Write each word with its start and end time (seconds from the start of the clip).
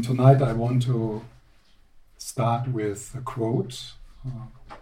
And 0.00 0.06
tonight 0.06 0.40
I 0.40 0.54
want 0.54 0.84
to 0.84 1.22
start 2.16 2.68
with 2.68 3.14
a 3.14 3.20
quote 3.20 3.92
uh, 4.26 4.74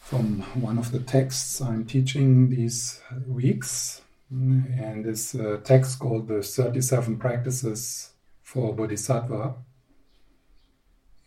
from 0.00 0.42
one 0.60 0.76
of 0.76 0.90
the 0.90 0.98
texts 0.98 1.60
I'm 1.60 1.84
teaching 1.84 2.50
these 2.50 3.00
weeks. 3.28 4.02
And 4.28 5.06
it's 5.06 5.36
a 5.36 5.58
text 5.58 6.00
called 6.00 6.26
the 6.26 6.42
37 6.42 7.16
Practices 7.18 8.10
for 8.42 8.74
Bodhisattva. 8.74 9.54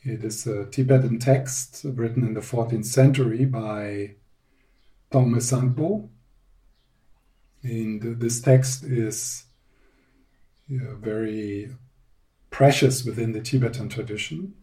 It 0.04 0.25
is 0.25 0.46
a 0.46 0.66
Tibetan 0.66 1.18
text 1.18 1.86
written 1.86 2.25
in 2.25 2.34
the 2.34 2.41
14th 2.41 2.88
century 2.88 3.46
by 3.46 4.16
Tongme 5.14 5.38
Sangpo. 5.38 6.09
And 7.64 8.20
this 8.20 8.41
text 8.41 8.84
is 8.84 9.46
very 10.68 11.71
precious 12.52 13.04
within 13.04 13.32
the 13.32 13.41
Tibetan 13.41 13.90
tradition. 13.90 14.54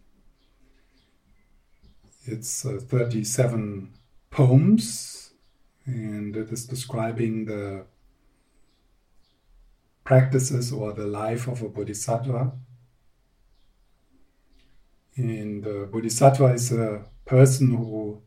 It's 2.24 2.64
uh, 2.64 2.78
37 2.80 3.94
poems, 4.30 5.32
and 5.86 6.36
it 6.36 6.52
is 6.52 6.66
describing 6.66 7.46
the 7.46 7.86
practices 10.04 10.72
or 10.72 10.92
the 10.92 11.06
life 11.06 11.48
of 11.48 11.62
a 11.62 11.68
bodhisattva. 11.68 12.52
And 15.16 15.66
a 15.66 15.86
bodhisattva 15.86 16.52
is 16.52 16.70
a 16.70 17.06
person 17.24 17.74
who 17.74 18.22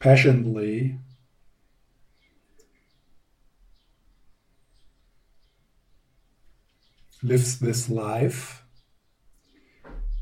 passionately 0.00 0.98
lives 7.22 7.58
this 7.60 7.88
life 7.88 8.64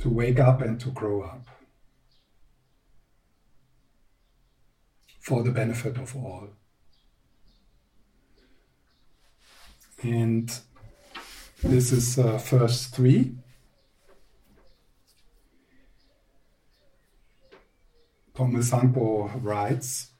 to 0.00 0.08
wake 0.10 0.38
up 0.38 0.60
and 0.60 0.80
to 0.80 0.90
grow 0.90 1.22
up 1.22 1.46
for 5.20 5.42
the 5.42 5.50
benefit 5.50 5.96
of 5.96 6.16
all. 6.16 6.48
And 10.02 10.50
this 11.62 11.92
is 11.92 12.18
uh, 12.18 12.38
verse 12.38 12.86
3. 12.86 13.34
Tongme 18.34 18.62
Sangpo 18.62 19.30
writes 19.42 20.12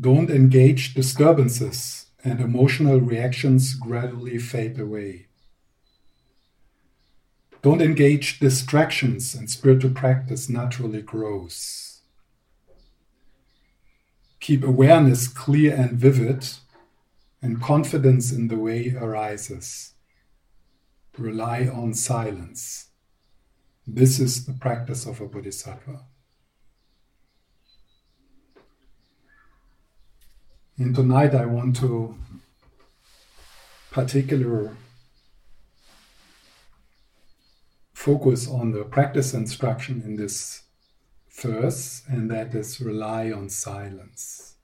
Don't 0.00 0.30
engage 0.30 0.94
disturbances, 0.94 2.06
and 2.24 2.40
emotional 2.40 3.00
reactions 3.00 3.74
gradually 3.74 4.38
fade 4.38 4.80
away. 4.80 5.25
Don't 7.66 7.82
engage 7.82 8.38
distractions, 8.38 9.34
and 9.34 9.50
spiritual 9.50 9.90
practice 9.90 10.48
naturally 10.48 11.02
grows. 11.02 12.02
Keep 14.38 14.62
awareness 14.62 15.26
clear 15.26 15.74
and 15.74 15.98
vivid, 15.98 16.48
and 17.42 17.60
confidence 17.60 18.30
in 18.30 18.46
the 18.46 18.56
way 18.56 18.94
arises. 18.96 19.94
Rely 21.18 21.66
on 21.66 21.92
silence. 21.94 22.90
This 23.84 24.20
is 24.20 24.46
the 24.46 24.52
practice 24.52 25.04
of 25.04 25.20
a 25.20 25.26
bodhisattva. 25.26 26.02
And 30.78 30.94
tonight 30.94 31.34
I 31.34 31.46
want 31.46 31.74
to 31.78 32.16
particularly 33.90 34.70
focus 38.06 38.46
on 38.46 38.70
the 38.70 38.84
practice 38.84 39.34
instruction 39.34 40.00
in 40.06 40.14
this 40.14 40.62
verse, 41.42 42.04
and 42.06 42.30
that 42.30 42.54
is 42.54 42.80
rely 42.80 43.32
on 43.32 43.48
silence. 43.48 44.54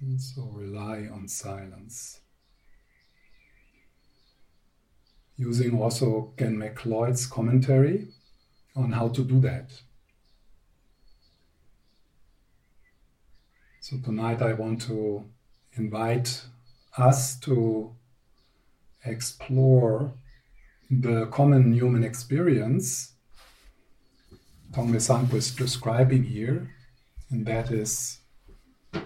And 0.00 0.18
so 0.18 0.44
rely 0.44 1.10
on 1.12 1.28
silence. 1.28 2.20
Using 5.36 5.78
also 5.78 6.32
Ken 6.38 6.56
McLeod's 6.56 7.26
commentary 7.26 8.08
on 8.74 8.92
how 8.92 9.08
to 9.08 9.22
do 9.22 9.38
that. 9.40 9.70
So 13.80 13.98
tonight 14.02 14.40
I 14.40 14.54
want 14.54 14.80
to 14.88 15.22
invite 15.74 16.44
us 16.96 17.38
to 17.40 17.94
explore 19.04 20.14
the 21.00 21.26
common 21.26 21.72
human 21.72 22.04
experience 22.04 23.14
Tongme 24.74 24.96
Sangpo 24.96 25.34
is 25.34 25.54
describing 25.54 26.24
here, 26.24 26.68
and 27.30 27.46
that 27.46 27.70
is 27.70 28.18
uh, 28.92 29.00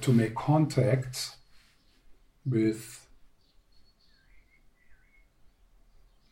to 0.00 0.12
make 0.12 0.34
contact 0.34 1.36
with 2.44 3.06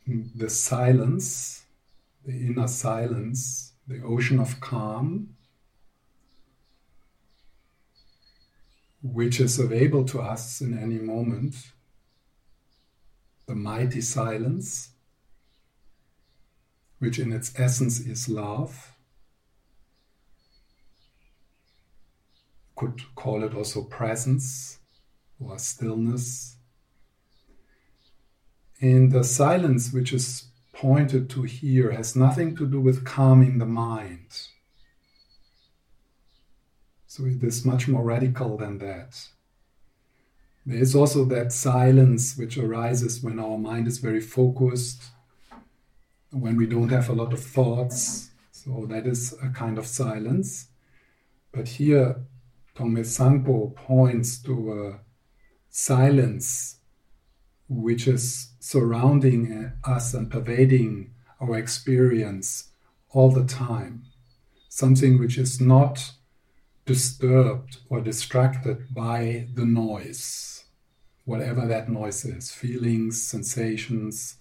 the 0.05 0.49
silence, 0.49 1.63
the 2.25 2.33
inner 2.33 2.67
silence, 2.67 3.71
the 3.87 4.01
ocean 4.01 4.41
of 4.41 4.59
calm, 4.59 5.29
which 9.01 9.39
is 9.39 9.57
available 9.57 10.03
to 10.03 10.19
us 10.19 10.59
in 10.59 10.77
any 10.77 10.99
moment 10.99 11.55
the 13.47 13.55
mighty 13.55 14.01
silence, 14.01 14.89
which 16.99 17.17
in 17.17 17.31
its 17.31 17.57
essence 17.57 17.99
is 17.99 18.27
love. 18.27 18.91
Could 22.75 23.01
call 23.15 23.43
it 23.43 23.55
also 23.55 23.83
presence 23.83 24.79
or 25.39 25.57
stillness. 25.57 26.57
And 28.81 29.11
the 29.11 29.23
silence 29.23 29.91
which 29.91 30.13
is 30.13 30.49
pointed 30.73 31.29
to 31.31 31.43
here 31.43 31.91
has 31.91 32.15
nothing 32.15 32.55
to 32.57 32.67
do 32.67 32.79
with 32.79 33.05
calming 33.05 33.57
the 33.57 33.65
mind. 33.65 34.27
So 37.07 37.25
it 37.25 37.41
is 37.41 37.65
much 37.65 37.87
more 37.87 38.03
radical 38.03 38.57
than 38.57 38.77
that. 38.79 39.17
There 40.67 40.81
is 40.81 40.95
also 40.95 41.23
that 41.23 41.53
silence 41.53 42.35
which 42.35 42.57
arises 42.57 43.23
when 43.23 43.39
our 43.39 43.57
mind 43.57 43.87
is 43.87 43.99
very 43.99 44.19
focused, 44.19 45.01
when 46.31 46.57
we 46.57 46.65
don't 46.65 46.89
have 46.89 47.07
a 47.07 47.13
lot 47.13 47.31
of 47.31 47.41
thoughts. 47.41 48.31
So 48.51 48.85
that 48.89 49.07
is 49.07 49.33
a 49.41 49.47
kind 49.47 49.77
of 49.77 49.87
silence. 49.87 50.67
But 51.53 51.69
here, 51.69 52.17
Tongme 52.75 53.05
Sangpo 53.05 53.75
points 53.75 54.41
to 54.43 54.73
a 54.73 54.99
silence 55.69 56.79
which 57.69 58.05
is 58.05 58.51
surrounding 58.59 59.71
us 59.85 60.13
and 60.13 60.29
pervading 60.29 61.13
our 61.39 61.57
experience 61.57 62.71
all 63.11 63.31
the 63.31 63.45
time. 63.45 64.03
Something 64.67 65.17
which 65.17 65.37
is 65.37 65.61
not 65.61 66.11
disturbed 66.85 67.77
or 67.89 68.01
distracted 68.01 68.93
by 68.93 69.47
the 69.53 69.65
noise 69.65 70.56
whatever 71.27 71.67
that 71.67 71.89
noise 71.89 72.23
is 72.23 72.51
feelings, 72.51 73.21
sensations, 73.21 74.37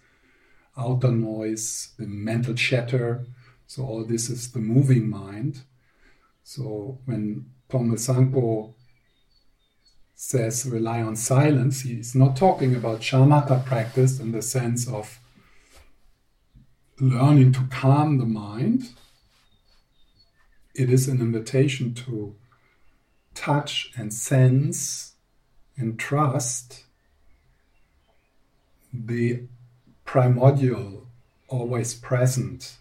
outer 0.78 1.10
noise, 1.10 1.90
the 1.98 2.06
mental 2.06 2.54
chatter. 2.54 3.26
So, 3.66 3.84
all 3.84 4.04
this 4.04 4.30
is 4.30 4.52
the 4.52 4.60
moving 4.60 5.10
mind. 5.10 5.62
So, 6.44 7.00
when 7.04 7.46
Tongme 7.68 7.98
Sangpo 7.98 8.74
says 10.14 10.64
rely 10.64 11.02
on 11.02 11.16
silence, 11.16 11.80
he's 11.80 12.14
not 12.14 12.36
talking 12.36 12.76
about 12.76 13.00
shamatha 13.00 13.66
practice 13.66 14.20
in 14.20 14.30
the 14.30 14.40
sense 14.40 14.88
of 14.88 15.18
learning 17.00 17.52
to 17.54 17.66
calm 17.68 18.18
the 18.18 18.26
mind. 18.26 18.90
It 20.72 20.88
is 20.88 21.08
an 21.08 21.20
invitation 21.20 21.94
to 21.94 22.36
touch 23.34 23.90
and 23.96 24.14
sense 24.14 25.14
and 25.76 25.98
trust 25.98 26.85
primordial, 30.04 31.08
always 31.48 31.94
present 31.94 32.76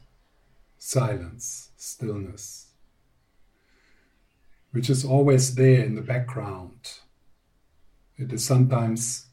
silence, 0.78 1.72
stillness, 1.78 2.68
which 4.72 4.90
is 4.90 5.04
always 5.04 5.56
there 5.56 5.84
in 5.84 5.96
the 5.96 6.02
background. 6.02 7.00
It 8.18 8.32
is 8.32 8.46
sometimes 8.46 9.26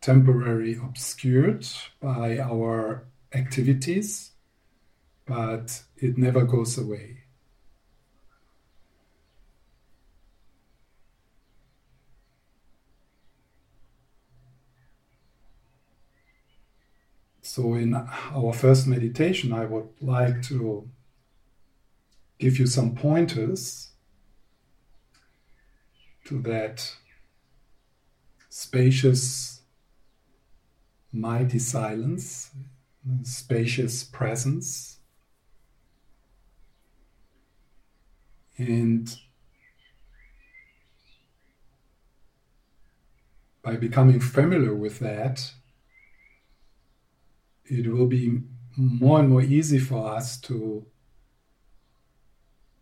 temporarily 0.00 0.74
obscured 0.74 1.66
by 2.00 2.38
our 2.38 3.04
activities, 3.32 4.32
but 5.26 5.82
it 5.96 6.18
never 6.18 6.44
goes 6.44 6.76
away. 6.76 7.19
So, 17.52 17.74
in 17.74 17.94
our 17.94 18.52
first 18.52 18.86
meditation, 18.86 19.52
I 19.52 19.64
would 19.64 19.88
like 20.00 20.40
to 20.42 20.88
give 22.38 22.60
you 22.60 22.66
some 22.68 22.94
pointers 22.94 23.90
to 26.26 26.40
that 26.42 26.94
spacious, 28.48 29.62
mighty 31.10 31.58
silence, 31.58 32.52
spacious 33.24 34.04
presence. 34.04 35.00
And 38.58 39.12
by 43.60 43.74
becoming 43.74 44.20
familiar 44.20 44.72
with 44.72 45.00
that, 45.00 45.52
it 47.70 47.86
will 47.86 48.06
be 48.06 48.40
more 48.76 49.20
and 49.20 49.28
more 49.28 49.42
easy 49.42 49.78
for 49.78 50.12
us 50.14 50.38
to 50.40 50.84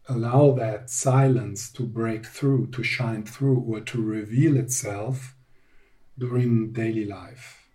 allow 0.09 0.53
that 0.53 0.89
silence 0.89 1.71
to 1.73 1.83
break 1.83 2.25
through, 2.25 2.69
to 2.69 2.83
shine 2.83 3.23
through, 3.23 3.61
or 3.69 3.81
to 3.81 4.03
reveal 4.03 4.57
itself 4.57 5.37
during 6.17 6.73
daily 6.73 7.05
life. 7.05 7.69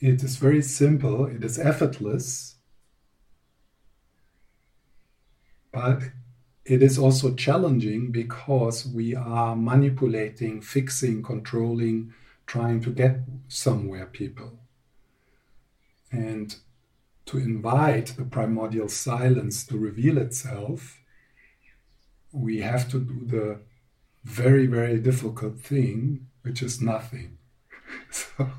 It 0.00 0.22
is 0.24 0.36
very 0.36 0.62
simple, 0.62 1.26
it 1.26 1.44
is 1.44 1.58
effortless, 1.58 2.56
but 5.72 6.02
it 6.64 6.82
is 6.82 6.98
also 6.98 7.34
challenging 7.34 8.10
because 8.10 8.84
we 8.84 9.14
are 9.14 9.54
manipulating, 9.54 10.60
fixing, 10.60 11.22
controlling, 11.22 12.12
trying 12.48 12.80
to 12.80 12.90
get 12.90 13.20
somewhere 13.46 14.06
people. 14.06 14.58
And 16.10 16.56
to 17.26 17.36
invite 17.36 18.14
the 18.16 18.24
primordial 18.24 18.88
silence 18.88 19.66
to 19.66 19.76
reveal 19.76 20.16
itself, 20.16 20.98
we 22.32 22.62
have 22.62 22.90
to 22.90 22.98
do 22.98 23.26
the 23.26 23.60
very, 24.24 24.66
very 24.66 24.98
difficult 24.98 25.60
thing, 25.60 26.26
which 26.42 26.62
is 26.62 26.80
nothing. 26.80 27.36
so, 28.10 28.50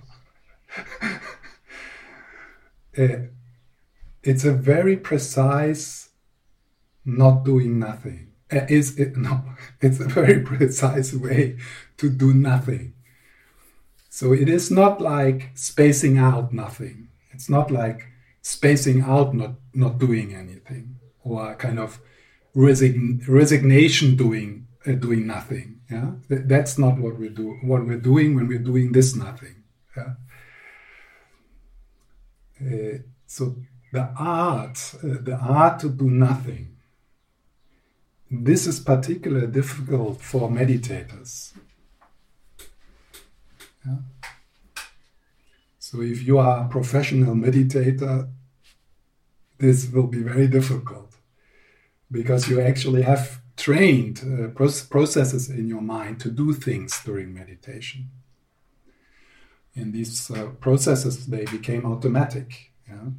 uh, 2.97 3.07
it's 4.23 4.45
a 4.45 4.53
very 4.53 4.97
precise 4.97 6.09
not 7.03 7.43
doing 7.43 7.79
nothing. 7.79 8.33
Uh, 8.51 8.65
is 8.69 8.99
it 8.99 9.17
no? 9.27 9.43
It's 9.81 9.99
a 9.99 10.07
very 10.07 10.41
precise 10.41 11.11
way 11.11 11.57
to 11.97 12.09
do 12.09 12.35
nothing. 12.35 12.93
So 14.19 14.33
it 14.33 14.49
is 14.49 14.69
not 14.69 14.99
like 14.99 15.51
spacing 15.53 16.17
out 16.17 16.51
nothing. 16.51 17.07
It's 17.31 17.49
not 17.49 17.71
like 17.71 18.07
spacing 18.41 18.99
out 19.01 19.33
not 19.33 19.53
not 19.73 19.97
doing 19.97 20.35
anything 20.35 20.99
or 21.23 21.55
kind 21.55 21.79
of 21.79 22.01
resign, 22.53 23.23
resignation 23.29 24.17
doing 24.17 24.67
uh, 24.85 24.91
doing 25.05 25.25
nothing. 25.25 25.79
Yeah, 25.89 26.11
that's 26.27 26.77
not 26.77 26.97
what 26.97 27.17
we 27.17 27.29
do. 27.29 27.59
What 27.61 27.85
we're 27.87 28.05
doing 28.11 28.35
when 28.35 28.49
we're 28.49 28.67
doing 28.71 28.91
this 28.91 29.15
nothing. 29.15 29.63
Yeah. 29.95 30.13
Uh, 32.61 32.97
so 33.25 33.55
the 33.93 34.05
art, 34.17 34.95
uh, 35.01 35.21
the 35.29 35.37
art 35.41 35.79
to 35.79 35.89
do 35.89 36.09
nothing 36.09 36.75
this 38.31 38.67
is 38.67 38.79
particularly 38.79 39.47
difficult 39.47 40.21
for 40.21 40.49
meditators. 40.49 41.53
Yeah? 43.89 43.97
So, 45.79 46.01
if 46.01 46.25
you 46.25 46.37
are 46.37 46.65
a 46.65 46.69
professional 46.69 47.35
meditator, 47.35 48.29
this 49.57 49.89
will 49.91 50.07
be 50.07 50.21
very 50.21 50.47
difficult 50.47 51.15
because 52.11 52.49
you 52.49 52.61
actually 52.61 53.01
have 53.03 53.41
trained 53.57 54.21
uh, 54.23 54.47
processes 54.89 55.49
in 55.49 55.67
your 55.67 55.81
mind 55.81 56.19
to 56.21 56.31
do 56.31 56.53
things 56.53 57.01
during 57.03 57.33
meditation. 57.33 58.09
And 59.75 59.93
these 59.93 60.31
uh, 60.31 60.47
processes 60.59 61.27
they 61.27 61.45
became 61.45 61.85
automatic. 61.85 62.71
Yeah? 62.87 63.09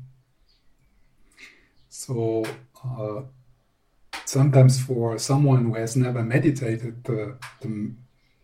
So 1.89 2.45
uh, 2.85 3.23
sometimes 4.25 4.81
for 4.81 5.19
someone 5.19 5.65
who 5.65 5.75
has 5.75 5.97
never 5.97 6.23
meditated, 6.23 7.05
the, 7.05 7.37
the, 7.61 7.93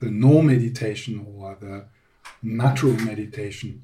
the 0.01 0.11
no 0.11 0.43
meditation 0.43 1.27
or 1.35 1.57
the 1.61 1.87
natural 2.43 2.93
meditation 2.93 3.83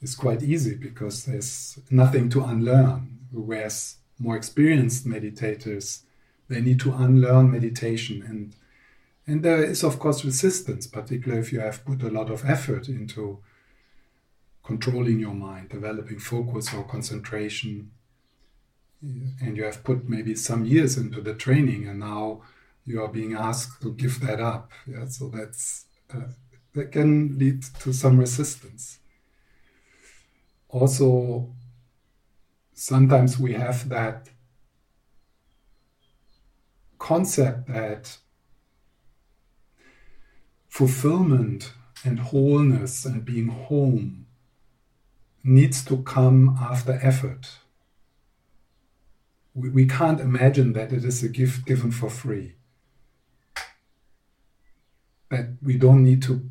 is 0.00 0.14
quite 0.14 0.42
easy 0.42 0.74
because 0.74 1.24
there's 1.24 1.78
nothing 1.90 2.28
to 2.30 2.42
unlearn. 2.44 3.18
Whereas 3.30 3.96
more 4.18 4.36
experienced 4.36 5.06
meditators, 5.06 6.02
they 6.48 6.60
need 6.60 6.80
to 6.80 6.92
unlearn 6.92 7.50
meditation. 7.50 8.22
And, 8.22 8.56
and 9.26 9.42
there 9.42 9.62
is, 9.62 9.82
of 9.82 9.98
course, 9.98 10.24
resistance, 10.24 10.86
particularly 10.86 11.40
if 11.40 11.52
you 11.52 11.60
have 11.60 11.84
put 11.84 12.02
a 12.02 12.10
lot 12.10 12.30
of 12.30 12.44
effort 12.44 12.88
into 12.88 13.38
controlling 14.62 15.18
your 15.18 15.34
mind, 15.34 15.70
developing 15.70 16.18
focus 16.18 16.72
or 16.74 16.84
concentration 16.84 17.90
and 19.02 19.56
you 19.56 19.64
have 19.64 19.82
put 19.82 20.08
maybe 20.08 20.34
some 20.34 20.64
years 20.64 20.96
into 20.96 21.20
the 21.20 21.34
training 21.34 21.88
and 21.88 22.00
now 22.00 22.40
you 22.84 23.02
are 23.02 23.08
being 23.08 23.34
asked 23.34 23.82
to 23.82 23.92
give 23.92 24.20
that 24.20 24.40
up 24.40 24.70
yeah 24.86 25.06
so 25.06 25.28
that's 25.28 25.86
uh, 26.14 26.28
that 26.74 26.92
can 26.92 27.38
lead 27.38 27.62
to 27.80 27.92
some 27.92 28.18
resistance 28.18 28.98
also 30.68 31.54
sometimes 32.74 33.38
we 33.38 33.52
have 33.54 33.88
that 33.88 34.28
concept 36.98 37.68
that 37.68 38.16
fulfillment 40.68 41.72
and 42.04 42.18
wholeness 42.18 43.04
and 43.04 43.24
being 43.24 43.48
home 43.48 44.26
needs 45.44 45.84
to 45.84 46.02
come 46.02 46.56
after 46.60 46.98
effort 47.02 47.58
we, 49.54 49.68
we 49.68 49.86
can't 49.86 50.20
imagine 50.20 50.72
that 50.72 50.92
it 50.92 51.04
is 51.04 51.22
a 51.22 51.28
gift 51.28 51.66
given 51.66 51.90
for 51.90 52.08
free. 52.08 52.54
That 55.30 55.56
we 55.62 55.76
don't 55.76 56.02
need 56.02 56.22
to 56.24 56.48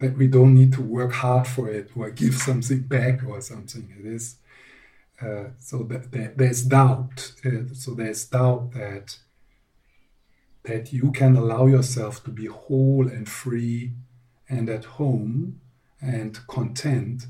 that 0.00 0.16
we 0.16 0.26
don't 0.26 0.54
need 0.54 0.72
to 0.72 0.82
work 0.82 1.12
hard 1.12 1.46
for 1.46 1.68
it 1.68 1.90
or 1.94 2.10
give 2.10 2.34
something 2.34 2.80
back 2.80 3.22
or 3.24 3.40
something. 3.40 3.94
It 3.98 4.06
is 4.06 4.36
uh, 5.22 5.50
so 5.58 5.82
that, 5.84 6.10
that, 6.12 6.38
there's 6.38 6.62
doubt. 6.62 7.32
Uh, 7.44 7.72
so 7.74 7.94
there's 7.94 8.24
doubt 8.24 8.72
that 8.72 9.18
that 10.62 10.92
you 10.92 11.10
can 11.10 11.36
allow 11.36 11.66
yourself 11.66 12.22
to 12.22 12.30
be 12.30 12.44
whole 12.44 13.08
and 13.08 13.26
free 13.26 13.92
and 14.48 14.68
at 14.68 14.84
home 14.84 15.58
and 16.02 16.46
content 16.48 17.26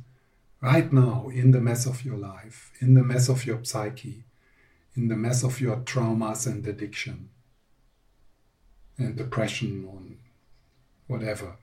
right 0.60 0.92
now 0.92 1.30
in 1.32 1.52
the 1.52 1.60
mess 1.60 1.86
of 1.86 2.04
your 2.04 2.16
life, 2.16 2.72
in 2.80 2.94
the 2.94 3.04
mess 3.04 3.28
of 3.28 3.46
your 3.46 3.62
psyche, 3.64 4.24
in 4.96 5.06
the 5.06 5.16
mess 5.16 5.44
of 5.44 5.60
your 5.60 5.76
traumas 5.76 6.46
and 6.46 6.66
addiction 6.66 7.28
and 8.98 9.16
depression 9.16 9.84
or 9.88 10.02
whatever. 11.06 11.56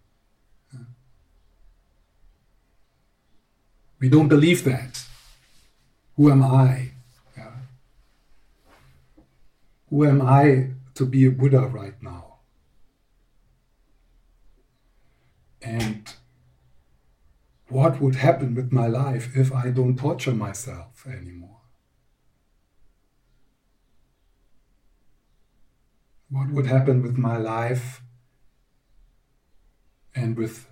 We 4.00 4.10
don't 4.10 4.28
believe 4.28 4.64
that. 4.64 5.04
Who 6.16 6.32
am 6.32 6.44
I? 6.44 6.92
Yeah. 7.36 7.52
Who 9.90 10.06
am 10.06 10.22
I 10.22 10.72
to 10.96 11.06
be 11.06 11.26
a 11.26 11.32
Buddha 11.32 11.62
right 11.62 12.02
now? 12.02 12.40
And 15.62 16.14
what 17.70 18.00
would 18.00 18.16
happen 18.16 18.56
with 18.56 18.72
my 18.72 18.88
life 18.88 19.36
if 19.36 19.54
I 19.54 19.70
don't 19.72 19.98
torture 19.98 20.34
myself 20.34 21.06
anymore? 21.06 21.58
what 26.30 26.50
would 26.50 26.68
happen 26.68 27.02
with 27.02 27.18
my 27.18 27.38
life 27.38 28.02
and 30.16 30.36
with 30.36 30.68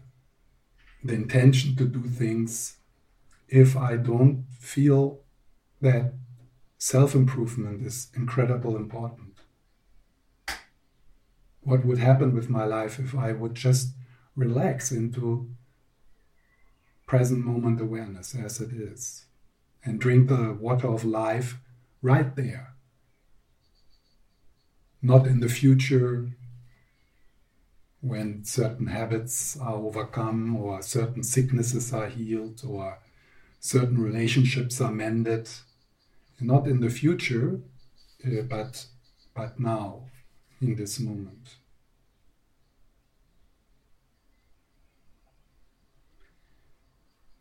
the 1.03 1.13
intention 1.13 1.75
to 1.75 1.85
do 1.85 2.03
things 2.03 2.77
if 3.47 3.75
I 3.77 3.97
don't 3.97 4.45
feel 4.59 5.21
that 5.81 6.13
self 6.77 7.15
improvement 7.15 7.85
is 7.85 8.11
incredibly 8.15 8.75
important? 8.75 9.37
What 11.61 11.85
would 11.85 11.97
happen 11.97 12.33
with 12.35 12.49
my 12.49 12.65
life 12.65 12.99
if 12.99 13.15
I 13.15 13.31
would 13.31 13.55
just 13.55 13.89
relax 14.35 14.91
into 14.91 15.49
present 17.07 17.45
moment 17.45 17.81
awareness 17.81 18.35
as 18.35 18.59
it 18.61 18.71
is 18.71 19.25
and 19.83 19.99
drink 19.99 20.29
the 20.29 20.53
water 20.53 20.87
of 20.87 21.05
life 21.05 21.57
right 22.01 22.35
there? 22.35 22.75
not 25.05 25.27
in 25.27 25.39
the 25.39 25.49
future 25.49 26.31
when 28.01 28.43
certain 28.43 28.87
habits 28.87 29.55
are 29.59 29.75
overcome, 29.75 30.55
or 30.55 30.81
certain 30.81 31.23
sicknesses 31.23 31.93
are 31.93 32.07
healed, 32.07 32.61
or 32.67 32.97
certain 33.65 33.99
relationships 33.99 34.79
are 34.79 34.91
mended. 34.91 35.49
Not 36.39 36.67
in 36.67 36.81
the 36.81 36.89
future, 36.89 37.61
uh, 38.23 38.43
but, 38.47 38.85
but 39.33 39.59
now, 39.59 40.03
in 40.61 40.75
this 40.75 40.99
moment. 40.99 41.55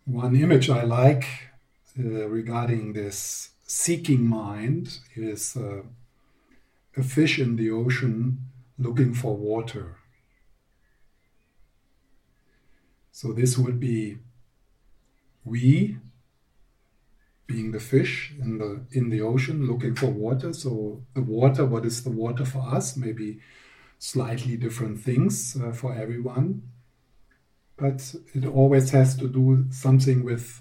One 0.06 0.34
image 0.34 0.70
I 0.70 0.84
like 0.84 1.26
uh, 1.98 2.26
regarding 2.28 2.94
this 2.94 3.50
seeking 3.66 4.26
mind 4.26 5.00
is 5.14 5.56
uh, 5.56 5.82
a 6.96 7.02
fish 7.02 7.38
in 7.38 7.56
the 7.56 7.70
ocean 7.70 8.38
looking 8.78 9.12
for 9.12 9.36
water. 9.36 9.96
So 13.12 13.32
this 13.32 13.58
would 13.58 13.78
be 13.78 14.18
we 15.44 15.98
being 17.46 17.72
the 17.72 17.80
fish 17.80 18.32
in 18.40 18.58
the 18.58 18.86
in 18.92 19.10
the 19.10 19.20
ocean 19.20 19.66
looking 19.66 19.94
for 19.94 20.06
water. 20.06 20.52
So 20.52 21.02
the 21.14 21.22
water, 21.22 21.64
what 21.66 21.84
is 21.84 22.02
the 22.04 22.10
water 22.10 22.44
for 22.44 22.62
us? 22.74 22.96
Maybe 22.96 23.40
slightly 23.98 24.56
different 24.56 25.00
things 25.00 25.56
uh, 25.56 25.72
for 25.72 25.94
everyone 25.94 26.62
but 27.76 28.14
it 28.32 28.46
always 28.46 28.90
has 28.90 29.16
to 29.16 29.28
do 29.28 29.66
something 29.70 30.24
with 30.24 30.60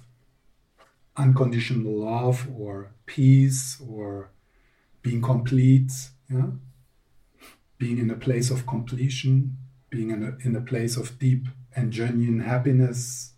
unconditional 1.15 2.05
love 2.05 2.47
or 2.57 2.91
peace 3.05 3.79
or 3.87 4.31
being 5.01 5.21
complete, 5.21 5.91
yeah? 6.29 6.47
being 7.77 7.97
in 7.97 8.09
a 8.09 8.15
place 8.15 8.49
of 8.49 8.65
completion, 8.65 9.57
being 9.89 10.09
in 10.09 10.23
a, 10.23 10.47
in 10.47 10.55
a 10.55 10.61
place 10.61 10.97
of 10.97 11.19
deep 11.19 11.45
and 11.75 11.91
genuine 11.91 12.39
happiness. 12.39 13.33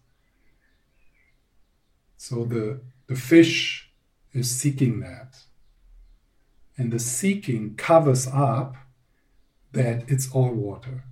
So 2.18 2.46
the, 2.46 2.80
the 3.08 3.16
fish 3.16 3.92
is 4.34 4.50
seeking 4.50 5.00
that. 5.00 5.38
And 6.78 6.92
the 6.92 7.00
seeking 7.00 7.76
covers 7.76 8.28
up 8.28 8.76
that 9.72 10.04
it's 10.08 10.32
all 10.32 10.52
water. 10.52 11.04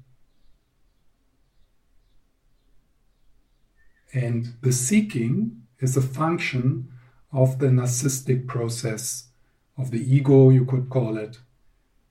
And 4.14 4.56
the 4.62 4.72
seeking 4.72 5.64
is 5.80 5.98
a 5.98 6.02
function 6.02 6.92
of 7.32 7.60
the 7.60 7.68
narcissistic 7.68 8.48
process 8.48 9.30
of 9.78 9.90
the 9.92 10.16
ego, 10.16 10.50
you 10.50 10.66
could 10.66 10.90
call 10.90 11.18
it, 11.18 11.40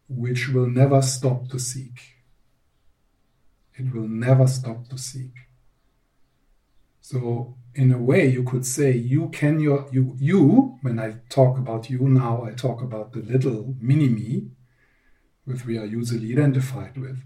which 0.09 0.49
will 0.49 0.67
never 0.67 1.01
stop 1.01 1.49
to 1.49 1.59
seek. 1.61 2.17
It 3.75 3.95
will 3.95 4.09
never 4.09 4.47
stop 4.47 4.89
to 4.89 4.99
seek. 4.99 5.33
So, 7.13 7.57
in 7.75 7.93
a 7.93 7.99
way, 7.99 8.27
you 8.27 8.43
could 8.43 8.65
say 8.65 8.93
you 8.93 9.29
can 9.29 9.61
your 9.61 9.87
you 9.93 10.17
you. 10.19 10.79
When 10.81 10.99
I 10.99 11.17
talk 11.29 11.59
about 11.59 11.91
you 11.91 12.09
now, 12.09 12.45
I 12.45 12.53
talk 12.53 12.81
about 12.81 13.13
the 13.13 13.21
little 13.21 13.75
mini 13.79 14.09
me, 14.09 14.49
which 15.45 15.67
we 15.67 15.77
are 15.77 15.85
usually 15.85 16.33
identified 16.33 16.97
with. 16.97 17.19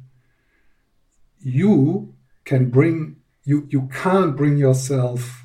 You 1.39 2.17
can 2.45 2.69
bring 2.69 3.19
you 3.45 3.69
you 3.71 3.89
can't 4.03 4.37
bring 4.37 4.57
yourself 4.57 5.45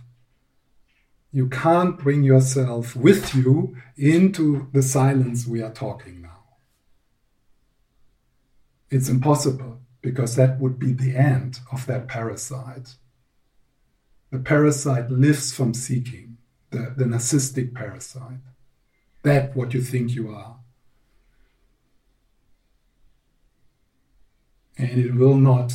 you 1.31 1.47
can't 1.47 1.99
bring 1.99 2.23
yourself 2.23 2.95
with 2.95 3.35
you 3.35 3.77
into 3.95 4.67
the 4.73 4.81
silence 4.81 5.45
we 5.45 5.61
are 5.61 5.71
talking 5.71 6.19
now 6.21 6.43
it's 8.89 9.07
impossible 9.07 9.79
because 10.01 10.35
that 10.35 10.59
would 10.59 10.77
be 10.79 10.91
the 10.93 11.15
end 11.15 11.59
of 11.71 11.85
that 11.85 12.07
parasite 12.07 12.95
the 14.31 14.39
parasite 14.39 15.09
lives 15.11 15.53
from 15.53 15.73
seeking 15.73 16.37
the, 16.71 16.93
the 16.97 17.05
narcissistic 17.05 17.73
parasite 17.73 18.39
that 19.23 19.55
what 19.55 19.73
you 19.73 19.81
think 19.81 20.15
you 20.15 20.29
are 20.29 20.57
and 24.77 24.99
it 24.99 25.13
will 25.13 25.35
not 25.35 25.73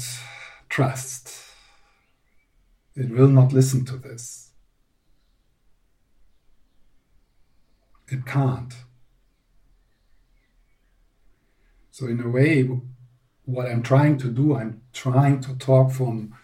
trust 0.69 1.47
it 2.97 3.11
will 3.11 3.29
not 3.29 3.53
listen 3.53 3.85
to 3.85 3.99
this. 3.99 4.53
It 8.09 8.25
can't. 8.25 8.73
So, 11.91 12.07
in 12.07 12.21
a 12.21 12.29
way, 12.29 12.69
what 13.45 13.67
I'm 13.67 13.83
trying 13.83 14.17
to 14.19 14.29
do, 14.29 14.57
I'm 14.57 14.81
trying 14.95 15.41
to 15.43 15.55
talk 15.57 15.93
from 15.93 16.35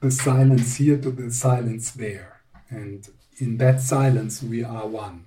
the 0.00 0.10
silence 0.10 0.76
here 0.76 0.98
to 0.98 1.10
the 1.10 1.30
silence 1.30 1.90
there. 1.90 2.40
And 2.70 3.06
in 3.38 3.58
that 3.58 3.80
silence, 3.80 4.42
we 4.42 4.64
are 4.64 4.86
one. 4.86 5.26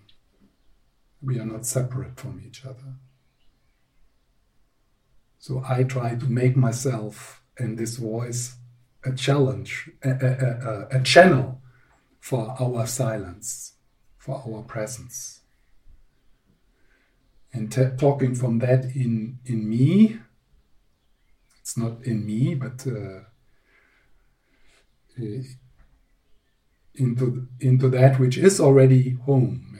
We 1.21 1.39
are 1.39 1.45
not 1.45 1.65
separate 1.65 2.19
from 2.19 2.41
each 2.45 2.65
other. 2.65 2.95
So 5.39 5.63
I 5.67 5.83
try 5.83 6.15
to 6.15 6.25
make 6.25 6.55
myself 6.55 7.41
and 7.57 7.77
this 7.77 7.97
voice 7.97 8.55
a 9.05 9.11
challenge, 9.11 9.91
a, 10.03 10.09
a, 10.09 10.97
a, 10.97 10.99
a 10.99 11.03
channel 11.03 11.61
for 12.19 12.55
our 12.59 12.87
silence, 12.87 13.73
for 14.17 14.41
our 14.47 14.63
presence. 14.63 15.41
And 17.51 17.71
talking 17.99 18.33
from 18.33 18.59
that 18.59 18.85
in, 18.95 19.37
in 19.45 19.69
me, 19.69 20.19
it's 21.59 21.77
not 21.77 22.03
in 22.03 22.25
me, 22.25 22.55
but 22.55 22.87
uh 22.87 23.25
into, 26.95 27.47
into 27.59 27.89
that 27.89 28.19
which 28.19 28.37
is 28.37 28.59
already 28.59 29.11
home. 29.25 29.77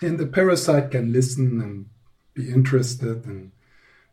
Yeah? 0.00 0.08
And 0.08 0.18
the 0.18 0.26
parasite 0.26 0.90
can 0.90 1.12
listen 1.12 1.60
and 1.60 1.86
be 2.34 2.50
interested 2.50 3.24
and 3.24 3.52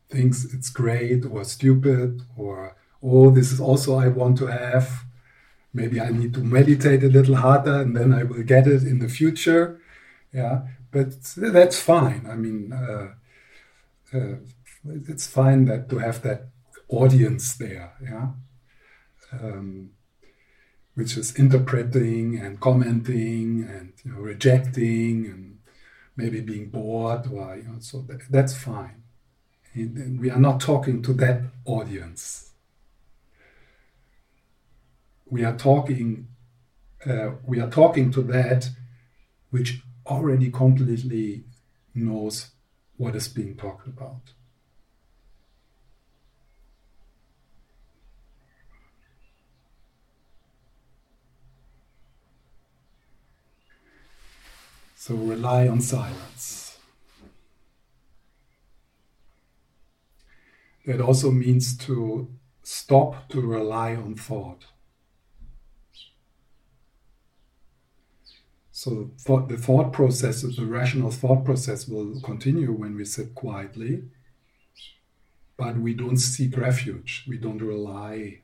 thinks 0.09 0.45
it's 0.45 0.69
great 0.69 1.25
or 1.25 1.43
stupid 1.43 2.21
or 2.37 2.75
oh 3.01 3.29
this 3.31 3.51
is 3.51 3.59
also 3.59 3.97
I 3.97 4.07
want 4.07 4.37
to 4.37 4.47
have 4.47 5.05
maybe 5.73 5.99
I 5.99 6.09
need 6.09 6.33
to 6.35 6.43
meditate 6.43 7.03
a 7.03 7.09
little 7.09 7.35
harder 7.35 7.81
and 7.81 7.95
then 7.97 8.13
I 8.13 8.23
will 8.23 8.43
get 8.43 8.67
it 8.67 8.83
in 8.83 8.99
the 8.99 9.09
future 9.09 9.81
yeah 10.31 10.61
but 10.91 11.09
that's 11.35 11.81
fine 11.81 12.25
I 12.29 12.35
mean 12.35 12.71
uh, 12.71 13.07
uh, 14.13 14.35
it's 14.85 15.27
fine 15.27 15.65
that 15.65 15.89
to 15.89 15.97
have 15.97 16.21
that 16.21 16.52
audience 16.89 17.55
there 17.55 17.93
yeah 18.01 18.27
um, 19.31 19.91
which 20.95 21.17
is 21.17 21.35
interpreting 21.35 22.39
and 22.39 22.59
commenting 22.59 23.67
and 23.67 23.93
you 24.03 24.11
know, 24.11 24.19
rejecting 24.19 25.25
and 25.25 25.57
maybe 26.15 26.39
being 26.41 26.69
bored 26.69 27.27
or 27.31 27.55
you 27.55 27.63
know 27.63 27.79
so 27.79 28.01
that, 28.01 28.21
that's 28.29 28.55
fine 28.55 29.03
we 29.75 30.29
are 30.29 30.39
not 30.39 30.59
talking 30.59 31.01
to 31.01 31.13
that 31.13 31.41
audience. 31.65 32.51
We 35.25 35.43
are 35.43 35.57
talking, 35.57 36.27
uh, 37.05 37.31
we 37.45 37.59
are 37.59 37.69
talking 37.69 38.11
to 38.11 38.21
that 38.23 38.69
which 39.49 39.81
already 40.05 40.51
completely 40.51 41.45
knows 41.95 42.51
what 42.97 43.15
is 43.15 43.27
being 43.27 43.55
talked 43.55 43.87
about. 43.87 44.33
So 55.05 55.15
rely 55.15 55.67
on 55.67 55.81
silence. 55.81 56.77
That 60.85 61.01
also 61.01 61.29
means 61.29 61.77
to 61.79 62.29
stop 62.61 63.27
to 63.27 63.41
rely 63.41 63.97
on 63.97 64.15
thought. 64.15 64.63
So 68.71 69.11
the 69.27 69.57
thought 69.57 69.91
process, 69.91 70.43
the 70.43 70.65
rational 70.65 71.11
thought 71.11 71.43
process 71.43 71.85
will 71.85 72.21
continue 72.21 72.71
when 72.71 72.95
we 72.95 73.03
sit 73.03 73.35
quietly, 73.35 74.03
but 75.57 75.75
we 75.75 75.93
don't 75.93 76.15
seek 76.15 76.55
refuge. 76.55 77.25
We 77.27 77.37
don't 77.37 77.61
rely 77.61 78.39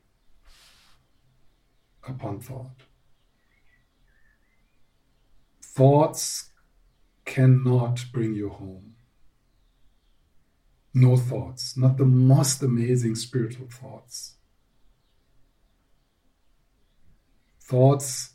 upon 2.06 2.40
thought. 2.40 2.82
Thoughts 5.62 6.49
cannot 7.34 8.04
bring 8.12 8.34
you 8.34 8.48
home 8.48 8.90
no 10.92 11.16
thoughts, 11.16 11.76
not 11.76 11.96
the 11.96 12.04
most 12.04 12.62
amazing 12.62 13.14
spiritual 13.14 13.68
thoughts. 13.68 14.34
Thoughts 17.60 18.30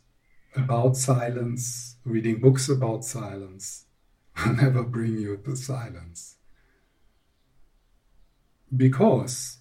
about 0.56 0.96
silence, 0.96 1.98
reading 2.06 2.40
books 2.40 2.70
about 2.70 3.04
silence, 3.04 3.86
will 4.46 4.54
never 4.54 4.84
bring 4.84 5.18
you 5.20 5.38
to 5.38 5.56
silence. 5.56 6.38
because 8.76 9.60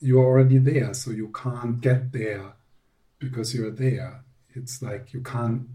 you're 0.00 0.24
already 0.24 0.58
there, 0.58 0.94
so 0.94 1.10
you 1.10 1.28
can't 1.28 1.80
get 1.80 2.12
there 2.12 2.54
because 3.18 3.54
you're 3.54 3.70
there. 3.70 4.24
It's 4.50 4.82
like 4.82 5.12
you 5.12 5.22
can't, 5.22 5.68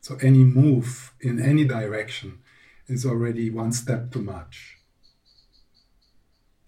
so 0.00 0.16
any 0.22 0.44
move 0.44 1.12
in 1.20 1.40
any 1.40 1.64
direction 1.64 2.38
is 2.86 3.04
already 3.04 3.50
one 3.50 3.72
step 3.72 4.10
too 4.10 4.22
much. 4.22 4.78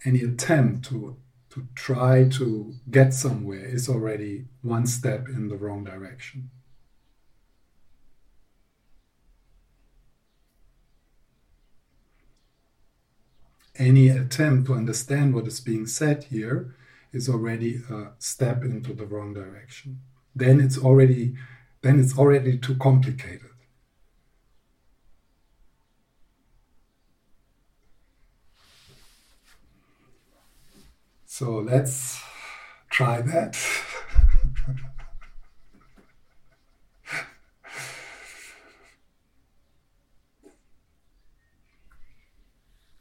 Any 0.04 0.20
attempt 0.20 0.88
to, 0.88 1.16
to 1.50 1.66
try 1.74 2.28
to 2.30 2.74
get 2.90 3.14
somewhere 3.14 3.64
is 3.64 3.88
already 3.88 4.46
one 4.62 4.86
step 4.86 5.28
in 5.28 5.48
the 5.48 5.56
wrong 5.56 5.84
direction. 5.84 6.50
any 13.80 14.10
attempt 14.10 14.66
to 14.66 14.74
understand 14.74 15.34
what 15.34 15.46
is 15.46 15.58
being 15.58 15.86
said 15.86 16.24
here 16.24 16.74
is 17.12 17.28
already 17.28 17.82
a 17.90 18.08
step 18.18 18.62
into 18.62 18.92
the 18.92 19.06
wrong 19.06 19.32
direction. 19.32 20.00
Then 20.36 20.60
it's 20.60 20.78
already 20.78 21.34
then 21.82 21.98
it's 21.98 22.18
already 22.18 22.58
too 22.58 22.76
complicated. 22.76 23.50
So 31.26 31.60
let's 31.60 32.20
try 32.90 33.22
that. 33.22 33.56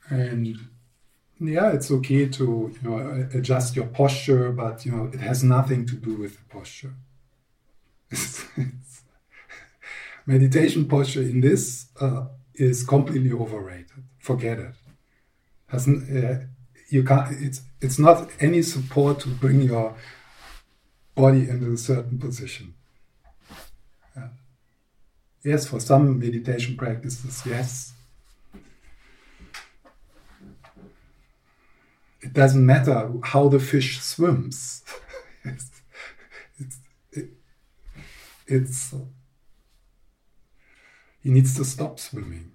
and 0.10 0.58
yeah, 1.40 1.72
it's 1.72 1.92
okay 1.92 2.28
to 2.30 2.74
you 2.74 2.90
know 2.90 3.28
adjust 3.34 3.76
your 3.76 3.88
posture, 3.88 4.52
but 4.52 4.86
you 4.86 4.92
know 4.94 5.10
it 5.14 5.20
has 5.20 5.44
nothing 5.44 5.86
to 5.88 5.96
do 5.96 6.16
with 6.16 6.38
the 6.38 6.44
posture. 6.50 6.94
Meditation 10.25 10.88
posture 10.88 11.22
in 11.22 11.42
this 11.42 11.88
uh, 12.00 12.25
is 12.56 12.84
completely 12.84 13.32
overrated. 13.32 14.04
Forget 14.20 14.60
it. 14.60 14.75
Hasn't 15.68 16.24
uh, 16.24 16.39
you 16.89 17.04
can't? 17.04 17.32
It's 17.42 17.62
it's 17.82 18.00
not 18.00 18.30
any 18.39 18.62
support 18.62 19.20
to 19.22 19.30
bring 19.30 19.62
your 19.62 19.96
body 21.16 21.50
into 21.50 21.72
a 21.74 21.78
certain 21.78 22.18
position. 22.18 22.74
Yeah. 24.16 24.30
Yes, 25.44 25.68
for 25.68 25.80
some 25.80 26.20
meditation 26.20 26.75
practices, 26.75 27.44
yes, 27.46 27.94
it 32.22 32.34
doesn't 32.34 32.66
matter 32.66 33.12
how 33.24 33.48
the 33.48 33.60
fish 33.60 34.00
swims. 34.01 34.84
it, 35.44 35.62
it's, 38.51 38.94
he 41.22 41.29
needs 41.29 41.56
to 41.56 41.65
stop 41.65 42.00
swimming. 42.00 42.51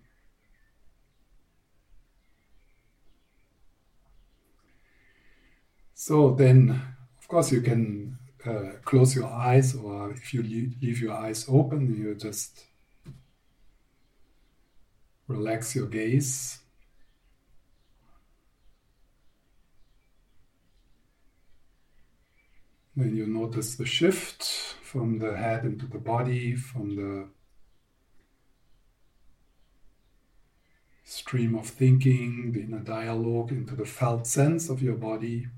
So 5.95 6.35
then, 6.35 6.83
of 7.19 7.29
course, 7.29 7.51
you 7.51 7.63
can 7.63 8.19
uh, 8.45 8.73
close 8.85 9.17
your 9.17 9.27
eyes, 9.27 9.75
or 9.75 10.11
if 10.11 10.35
you 10.35 10.43
leave 10.43 11.01
your 11.01 11.15
eyes 11.15 11.47
open, 11.49 11.95
you 11.97 12.15
just 12.15 12.67
relax 15.29 15.75
your 15.75 15.87
gaze. 15.87 16.59
Then 22.97 23.17
you 23.17 23.27
notice 23.27 23.75
the 23.75 23.87
shift 23.87 24.45
from 24.45 25.19
the 25.19 25.37
head 25.37 25.65
into 25.65 25.87
the 25.87 25.99
body, 25.99 26.55
from 26.55 26.95
the 26.95 27.29
stream 31.03 31.57
of 31.57 31.67
thinking, 31.67 32.53
the 32.53 32.63
inner 32.63 32.79
dialogue, 32.79 33.51
into 33.51 33.75
the 33.75 33.85
felt 33.85 34.27
sense 34.27 34.69
of 34.69 34.81
your 34.81 34.95
body. 34.95 35.49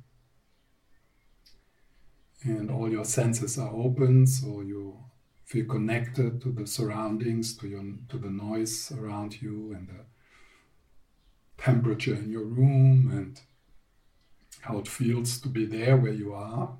And 2.43 2.71
all 2.71 2.91
your 2.91 3.05
senses 3.05 3.59
are 3.59 3.73
open, 3.73 4.27
so 4.27 4.63
you 4.63 4.97
feel 5.45 5.67
connected 5.67 6.41
to 6.41 6.53
the 6.53 6.67
surroundings, 6.67 7.57
to, 7.59 7.69
your, 7.69 7.85
to 8.09 8.19
the 8.19 8.31
noise 8.31 8.93
around 8.93 9.43
you, 9.43 9.75
and 9.75 9.89
the 9.89 11.63
temperature 11.63 12.15
in 12.15 12.31
your 12.31 12.45
room, 12.45 13.11
and 13.13 13.41
how 14.63 14.79
it 14.79 14.89
feels 14.89 15.39
to 15.41 15.49
be 15.49 15.67
there 15.67 15.97
where 15.97 16.13
you 16.13 16.33
are. 16.33 16.79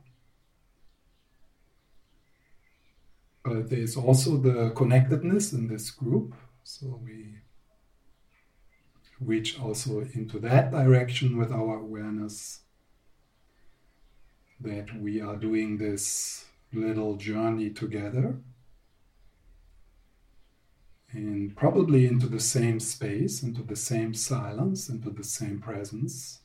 But 3.47 3.71
there's 3.71 3.97
also 3.97 4.39
the 4.39 4.71
connectedness 4.71 5.53
in 5.53 5.69
this 5.69 5.93
group. 5.93 6.35
So 6.65 7.01
we 7.05 7.37
reach 9.21 9.61
also 9.61 10.01
into 10.01 10.41
that 10.41 10.73
direction 10.73 11.39
with 11.39 11.53
our 11.53 11.77
awareness 11.77 12.63
that 14.61 14.89
we 15.01 15.21
are 15.21 15.37
doing 15.37 15.79
this 15.79 16.47
little 16.73 17.15
journey 17.15 17.71
together 17.71 18.41
and 21.13 21.57
probably 21.57 22.05
into 22.07 22.27
the 22.27 22.41
same 22.41 22.81
space, 22.81 23.45
into 23.45 23.63
the 23.63 23.77
same 23.77 24.13
silence, 24.13 24.89
into 24.89 25.11
the 25.11 25.23
same 25.23 25.61
presence. 25.61 26.41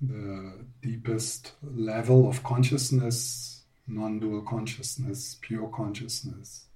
The 0.00 0.64
deepest 0.82 1.54
level 1.64 2.28
of 2.28 2.44
consciousness 2.44 3.57
non 3.88 4.20
dual 4.20 4.42
consciousness, 4.42 5.36
pure 5.40 5.68
consciousness. 5.68 6.66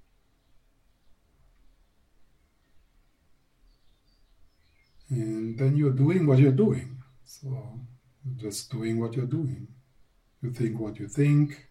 And 5.09 5.57
then 5.57 5.77
you're 5.77 5.91
doing 5.91 6.25
what 6.25 6.39
you're 6.39 6.51
doing. 6.51 6.97
So 7.23 7.79
just 8.37 8.71
doing 8.71 8.99
what 8.99 9.13
you're 9.15 9.25
doing. 9.25 9.67
You 10.41 10.51
think 10.51 10.79
what 10.79 10.99
you 10.99 11.07
think, 11.07 11.67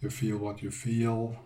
you 0.00 0.10
feel 0.10 0.38
what 0.38 0.62
you 0.62 0.70
feel. 0.70 1.36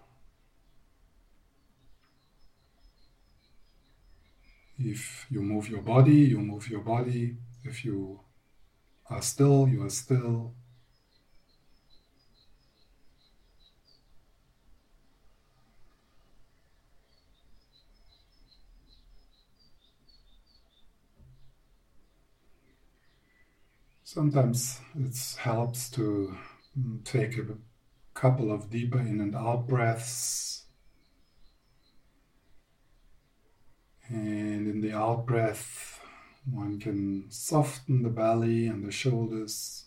If 4.78 5.26
you 5.30 5.40
move 5.40 5.68
your 5.68 5.82
body, 5.82 6.16
you 6.16 6.40
move 6.40 6.68
your 6.68 6.80
body. 6.80 7.36
If 7.62 7.84
you 7.84 8.20
are 9.08 9.22
still, 9.22 9.68
you 9.68 9.84
are 9.84 9.90
still. 9.90 10.52
Sometimes 24.14 24.80
it 24.94 25.36
helps 25.40 25.90
to 25.90 26.36
mm, 26.78 27.02
take 27.02 27.36
a 27.36 27.46
couple 28.14 28.52
of 28.52 28.70
deeper 28.70 29.00
in 29.00 29.20
and 29.20 29.34
out 29.34 29.66
breaths. 29.66 30.66
And 34.08 34.68
in 34.68 34.80
the 34.82 34.92
out 34.92 35.26
breath, 35.26 36.00
one 36.48 36.78
can 36.78 37.24
soften 37.28 38.04
the 38.04 38.08
belly 38.08 38.68
and 38.68 38.86
the 38.86 38.92
shoulders. 38.92 39.86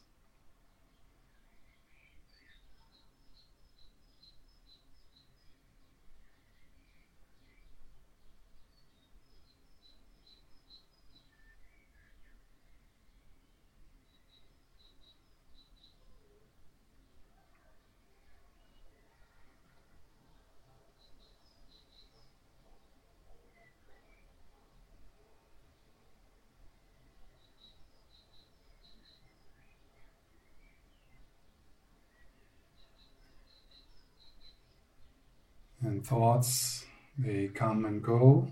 And 35.79 35.96
thoughts, 36.07 36.85
they 37.17 37.49
come 37.53 37.85
and 37.85 38.01
go, 38.01 38.47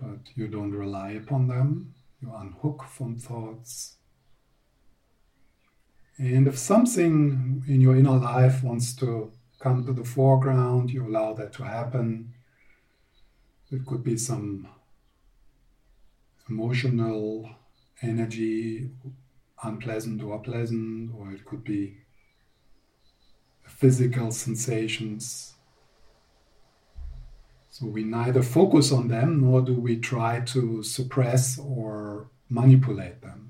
but 0.00 0.20
you 0.34 0.48
don't 0.48 0.72
rely 0.72 1.12
upon 1.12 1.48
them. 1.48 1.94
You 2.20 2.32
unhook 2.36 2.84
from 2.84 3.16
thoughts. 3.16 3.96
And 6.18 6.46
if 6.46 6.58
something 6.58 7.64
in 7.66 7.80
your 7.80 7.96
inner 7.96 8.18
life 8.18 8.62
wants 8.62 8.94
to 8.96 9.32
come 9.58 9.86
to 9.86 9.92
the 9.92 10.04
foreground, 10.04 10.90
you 10.90 11.06
allow 11.06 11.32
that 11.34 11.54
to 11.54 11.64
happen. 11.64 12.34
It 13.70 13.86
could 13.86 14.04
be 14.04 14.18
some 14.18 14.68
emotional 16.48 17.48
energy, 18.02 18.90
unpleasant 19.62 20.22
or 20.22 20.38
pleasant, 20.40 21.12
or 21.16 21.32
it 21.32 21.44
could 21.44 21.64
be 21.64 21.98
physical 23.64 24.30
sensations. 24.30 25.54
So 27.70 27.86
we 27.86 28.02
neither 28.02 28.42
focus 28.42 28.90
on 28.90 29.08
them 29.08 29.40
nor 29.40 29.62
do 29.62 29.74
we 29.74 29.96
try 29.96 30.40
to 30.40 30.82
suppress 30.82 31.58
or 31.58 32.28
manipulate 32.48 33.22
them. 33.22 33.49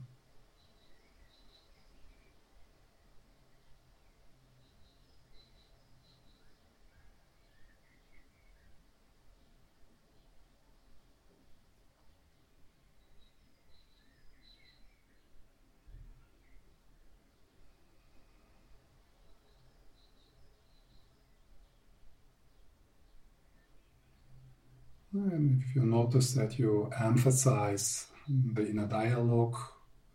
And 25.29 25.63
if 25.63 25.77
you 25.77 25.83
notice 25.83 26.33
that 26.35 26.59
you 26.59 26.91
emphasize 26.99 28.07
the 28.27 28.67
inner 28.67 28.87
dialogue 28.87 29.57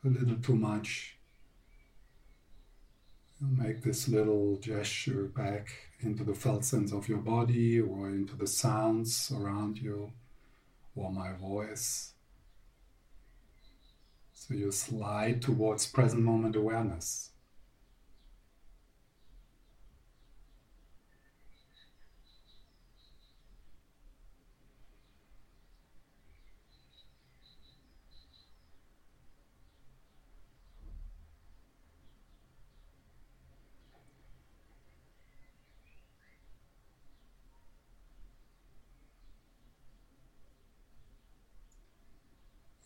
a 0.03 0.07
little 0.07 0.37
too 0.37 0.55
much, 0.55 1.15
you 3.39 3.47
make 3.55 3.83
this 3.83 4.07
little 4.07 4.57
gesture 4.57 5.25
back 5.25 5.67
into 5.99 6.23
the 6.23 6.33
felt 6.33 6.65
sense 6.65 6.91
of 6.91 7.07
your 7.07 7.19
body 7.19 7.79
or 7.79 8.09
into 8.09 8.35
the 8.35 8.47
sounds 8.47 9.31
around 9.35 9.77
you 9.77 10.11
or 10.95 11.11
my 11.11 11.33
voice. 11.33 12.13
So 14.33 14.55
you 14.55 14.71
slide 14.71 15.41
towards 15.43 15.85
present 15.85 16.23
moment 16.23 16.55
awareness. 16.55 17.29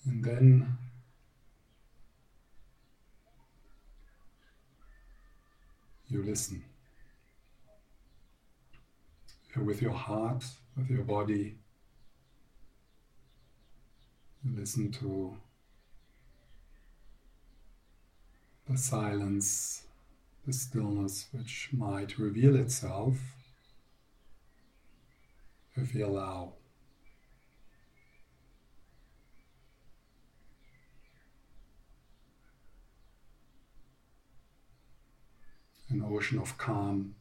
And 0.06 0.24
then 0.24 0.78
you 6.08 6.19
listen 6.30 6.64
with 9.58 9.82
your 9.82 9.94
heart, 9.94 10.46
with 10.78 10.90
your 10.90 11.04
body. 11.04 11.56
Listen 14.56 14.92
to 14.92 15.36
the 18.70 18.78
silence, 18.78 19.84
the 20.46 20.54
stillness 20.54 21.26
which 21.32 21.70
might 21.74 22.20
reveal 22.20 22.56
itself 22.56 23.18
if 25.76 25.96
you 25.96 26.06
allow. 26.06 26.54
An 35.90 36.04
ocean 36.04 36.40
of 36.40 36.58
calm, 36.58 37.16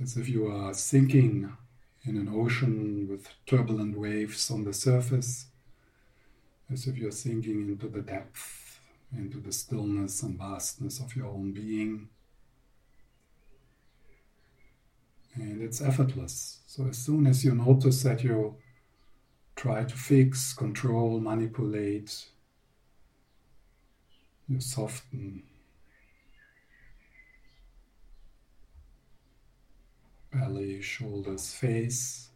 as 0.00 0.16
if 0.16 0.28
you 0.28 0.46
are 0.46 0.74
sinking 0.74 1.52
in 2.04 2.16
an 2.16 2.28
ocean 2.28 3.08
with 3.08 3.28
turbulent 3.46 3.98
waves 3.98 4.50
on 4.50 4.64
the 4.64 4.72
surface, 4.72 5.46
as 6.70 6.86
if 6.86 6.96
you're 6.96 7.10
sinking 7.10 7.68
into 7.68 7.88
the 7.88 8.02
depth, 8.02 8.80
into 9.16 9.38
the 9.38 9.52
stillness 9.52 10.22
and 10.22 10.38
vastness 10.38 11.00
of 11.00 11.16
your 11.16 11.26
own 11.26 11.52
being. 11.52 12.08
And 15.34 15.62
it's 15.62 15.80
effortless. 15.80 16.60
So 16.66 16.86
as 16.88 16.98
soon 16.98 17.26
as 17.26 17.44
you 17.44 17.54
notice 17.54 18.02
that 18.02 18.22
you 18.22 18.56
try 19.56 19.84
to 19.84 19.96
fix, 19.96 20.52
control, 20.52 21.20
manipulate, 21.20 22.26
you 24.48 24.60
soften 24.60 25.42
shoulders, 30.82 31.52
face. 31.54 32.27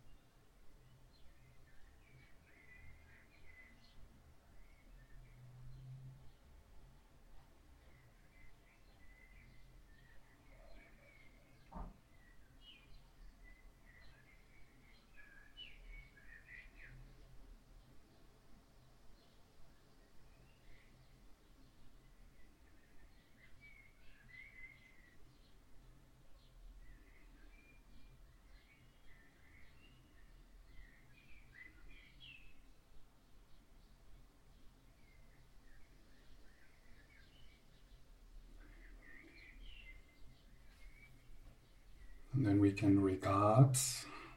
Can 42.82 43.00
regard 43.00 43.76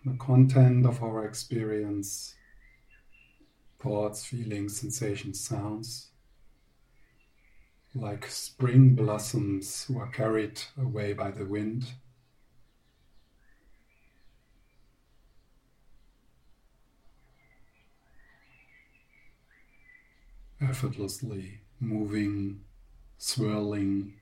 the 0.06 0.16
content 0.20 0.86
of 0.86 1.02
our 1.02 1.26
experience 1.26 2.36
thoughts, 3.80 4.24
feelings, 4.24 4.80
sensations, 4.80 5.40
sounds 5.40 6.10
like 7.96 8.28
spring 8.28 8.94
blossoms 8.94 9.86
who 9.86 9.98
are 9.98 10.12
carried 10.12 10.62
away 10.80 11.14
by 11.14 11.32
the 11.32 11.44
wind. 11.44 11.86
Effortlessly 20.62 21.62
moving, 21.80 22.60
swirling, 23.18 24.20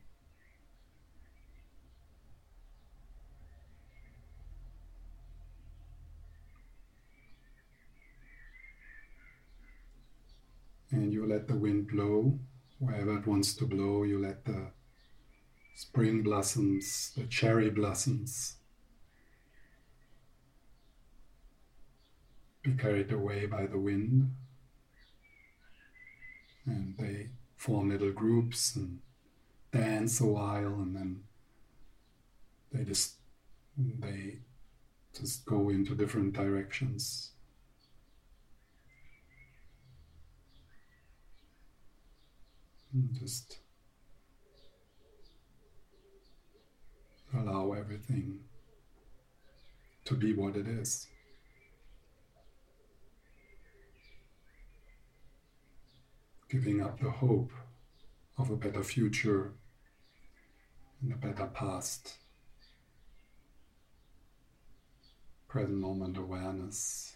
and 10.93 11.11
you 11.11 11.25
let 11.25 11.47
the 11.47 11.55
wind 11.55 11.87
blow 11.87 12.39
wherever 12.77 13.17
it 13.17 13.25
wants 13.25 13.55
to 13.55 13.65
blow. 13.65 14.03
You 14.03 14.19
let 14.19 14.45
the 14.45 14.67
spring 15.75 16.21
blossoms, 16.21 17.11
the 17.17 17.23
cherry 17.23 17.69
blossoms, 17.71 18.57
be 22.61 22.73
carried 22.73 23.11
away 23.11 23.47
by 23.47 23.65
the 23.65 23.79
wind. 23.79 24.35
And 26.65 26.95
they 26.97 27.29
form 27.57 27.89
little 27.89 28.11
groups 28.11 28.75
and 28.75 28.99
dance 29.71 30.21
a 30.21 30.25
while, 30.25 30.75
and 30.75 30.95
then 30.95 31.23
they 32.71 32.83
just 32.83 33.15
they 33.77 34.37
just 35.13 35.45
go 35.45 35.69
into 35.69 35.95
different 35.95 36.33
directions. 36.33 37.32
Mm, 42.95 43.19
just 43.19 43.57
allow 47.33 47.71
everything 47.73 48.41
to 50.05 50.13
be 50.13 50.33
what 50.33 50.55
it 50.55 50.67
is. 50.67 51.07
Giving 56.49 56.81
up 56.81 56.99
the 56.99 57.09
hope 57.09 57.51
of 58.37 58.51
a 58.51 58.55
better 58.55 58.83
future 58.83 59.53
and 61.01 61.13
a 61.13 61.15
better 61.15 61.47
past. 61.47 62.17
Present 65.47 65.77
moment 65.77 66.17
awareness. 66.17 67.12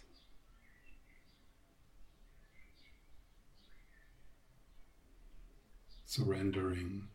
Surrendering 6.08 7.06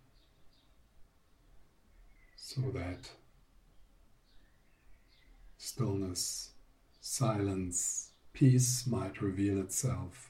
so 2.36 2.62
that 2.72 3.10
stillness, 5.58 6.52
silence, 7.02 8.12
peace 8.34 8.86
might 8.86 9.20
reveal 9.20 9.60
itself 9.62 10.30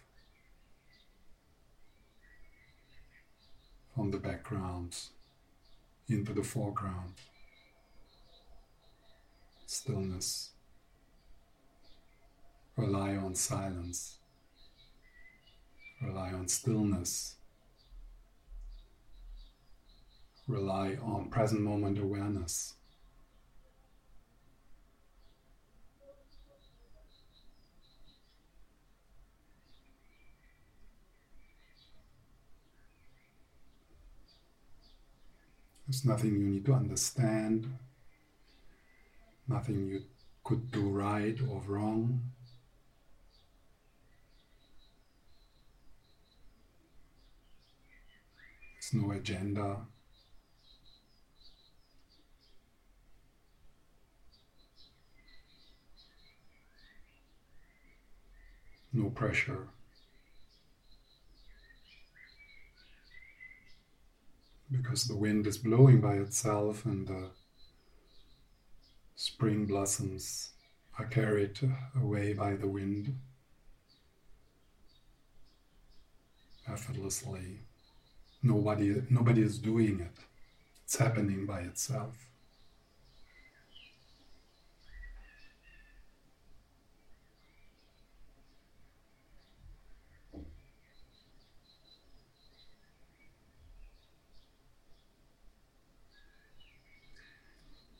from 3.94 4.12
the 4.12 4.18
background 4.18 4.96
into 6.08 6.32
the 6.32 6.44
foreground. 6.44 7.16
Stillness. 9.66 10.52
Rely 12.78 13.18
on 13.18 13.36
silence. 13.36 14.20
Rely 16.02 16.32
on 16.32 16.48
stillness. 16.48 17.36
Rely 20.48 20.98
on 21.02 21.30
present 21.30 21.62
moment 21.62 21.98
awareness. 21.98 22.74
There's 35.88 36.06
nothing 36.06 36.34
you 36.34 36.40
need 36.40 36.66
to 36.66 36.74
understand, 36.74 37.72
nothing 39.48 39.88
you 39.88 40.02
could 40.44 40.72
do 40.72 40.90
right 40.90 41.40
or 41.50 41.62
wrong. 41.68 42.22
There's 48.74 49.04
no 49.04 49.12
agenda. 49.12 49.78
No 58.94 59.10
pressure. 59.10 59.68
because 64.74 65.06
the 65.06 65.16
wind 65.16 65.46
is 65.46 65.58
blowing 65.58 66.02
by 66.02 66.16
itself 66.16 66.86
and 66.86 67.08
the 67.08 67.30
spring 69.16 69.66
blossoms 69.66 70.52
are 70.98 71.06
carried 71.06 71.60
away 72.00 72.34
by 72.34 72.56
the 72.56 72.68
wind 72.68 73.16
effortlessly. 76.68 77.60
Nobody, 78.42 79.02
nobody 79.10 79.42
is 79.42 79.60
doing 79.60 80.00
it. 80.00 80.18
It's 80.84 80.98
happening 80.98 81.46
by 81.46 81.62
itself. 81.62 82.16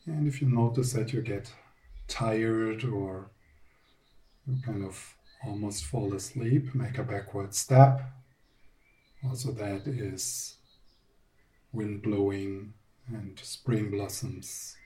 And 0.06 0.28
if 0.28 0.42
you 0.42 0.48
notice 0.48 0.92
that 0.92 1.12
you 1.12 1.22
get 1.22 1.52
tired 2.08 2.84
or 2.84 3.30
you 4.46 4.56
kind 4.64 4.84
of 4.84 5.14
almost 5.46 5.84
fall 5.84 6.12
asleep, 6.14 6.74
make 6.74 6.98
a 6.98 7.02
backward 7.02 7.54
step. 7.54 8.02
Also, 9.24 9.52
that 9.52 9.86
is 9.86 10.56
wind 11.72 12.02
blowing 12.02 12.74
and 13.08 13.38
spring 13.42 13.90
blossoms. 13.90 14.76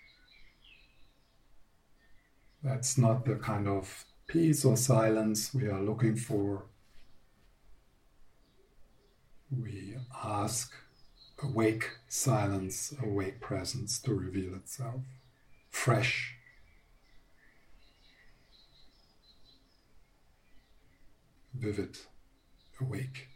That's 2.62 2.98
not 2.98 3.24
the 3.24 3.36
kind 3.36 3.68
of 3.68 4.04
peace 4.28 4.64
or 4.64 4.76
silence 4.76 5.52
we 5.54 5.66
are 5.66 5.80
looking 5.80 6.16
for. 6.16 6.64
We 9.50 9.96
ask 10.24 10.72
awake 11.42 11.90
silence, 12.08 12.94
awake 13.02 13.40
presence 13.40 13.98
to 14.00 14.14
reveal 14.14 14.54
itself, 14.54 15.02
fresh. 15.70 16.34
Vivid, 21.54 21.98
awake. 22.80 23.28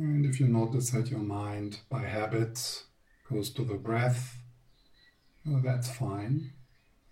And 0.00 0.24
if 0.24 0.38
you 0.38 0.46
notice 0.46 0.90
that 0.90 1.10
your 1.10 1.18
mind, 1.18 1.80
by 1.90 2.02
habit, 2.02 2.84
goes 3.28 3.50
to 3.50 3.64
the 3.64 3.74
breath, 3.74 4.38
well, 5.44 5.60
that's 5.60 5.90
fine. 5.90 6.52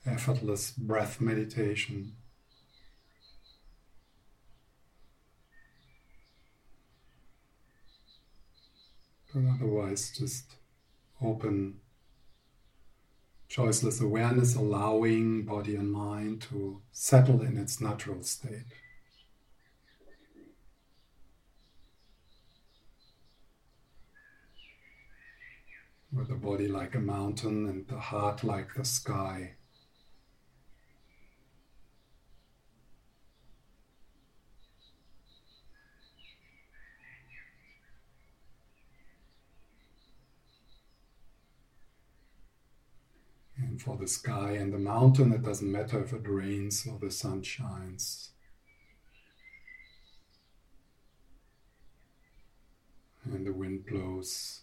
Effortless 0.05 0.71
breath 0.71 1.21
meditation. 1.21 2.13
But 9.35 9.43
otherwise, 9.55 10.13
just 10.17 10.53
open, 11.21 11.81
choiceless 13.51 14.01
awareness, 14.01 14.55
allowing 14.55 15.45
body 15.45 15.75
and 15.75 15.91
mind 15.91 16.43
to 16.43 16.83
settle 16.93 17.43
in 17.43 17.57
its 17.59 17.81
natural 17.81 18.23
state. 18.23 18.67
With 26.13 26.29
the 26.29 26.35
body 26.35 26.69
like 26.69 26.95
a 26.95 27.01
mountain 27.01 27.69
and 27.69 27.87
the 27.89 27.99
heart 27.99 28.45
like 28.45 28.75
the 28.75 28.85
sky. 28.85 29.57
And 43.59 43.81
for 43.81 43.97
the 43.97 44.07
sky 44.07 44.53
and 44.53 44.73
the 44.73 44.79
mountain, 44.79 45.33
it 45.33 45.43
doesn't 45.43 45.71
matter 45.71 46.03
if 46.03 46.13
it 46.13 46.29
rains 46.29 46.87
or 46.87 46.99
the 46.99 47.11
sun 47.11 47.43
shines. 47.43 48.31
And 53.25 53.47
the 53.47 53.53
wind 53.53 53.87
blows. 53.87 54.63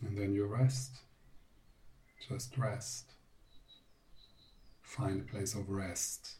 And 0.00 0.16
then 0.16 0.34
you 0.34 0.45
rest. 0.58 0.98
Just 2.28 2.56
rest. 2.56 3.12
Find 4.82 5.20
a 5.20 5.24
place 5.24 5.54
of 5.54 5.68
rest 5.68 6.36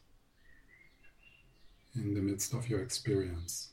in 1.95 2.13
the 2.13 2.21
midst 2.21 2.53
of 2.53 2.69
your 2.69 2.81
experience. 2.81 3.69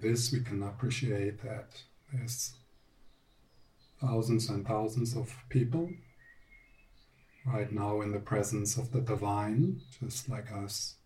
This, 0.00 0.32
we 0.32 0.40
can 0.40 0.62
appreciate 0.62 1.42
that 1.42 1.82
there's 2.12 2.54
thousands 4.00 4.48
and 4.48 4.66
thousands 4.66 5.16
of 5.16 5.34
people 5.48 5.90
right 7.46 7.72
now 7.72 8.00
in 8.00 8.12
the 8.12 8.18
presence 8.18 8.76
of 8.76 8.92
the 8.92 9.00
divine, 9.00 9.80
just 10.00 10.28
like 10.28 10.50
us. 10.52 10.96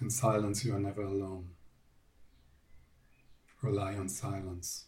In 0.00 0.10
silence, 0.10 0.64
you 0.64 0.74
are 0.74 0.80
never 0.80 1.02
alone. 1.02 1.50
Rely 3.62 3.94
on 3.94 4.08
silence. 4.08 4.86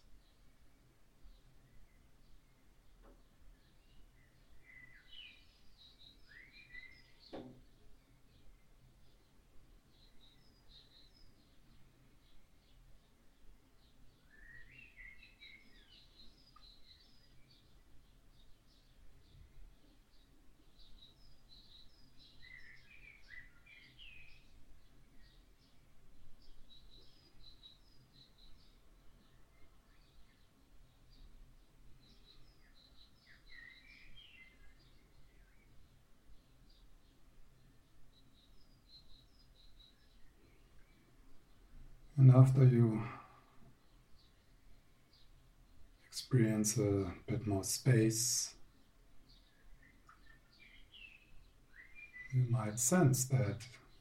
And 42.18 42.30
after 42.30 42.64
you 42.64 43.02
experience 46.06 46.78
a 46.78 47.12
bit 47.26 47.46
more 47.46 47.62
space, 47.62 48.54
you 52.32 52.46
might 52.48 52.78
sense 52.78 53.26
that 53.26 53.58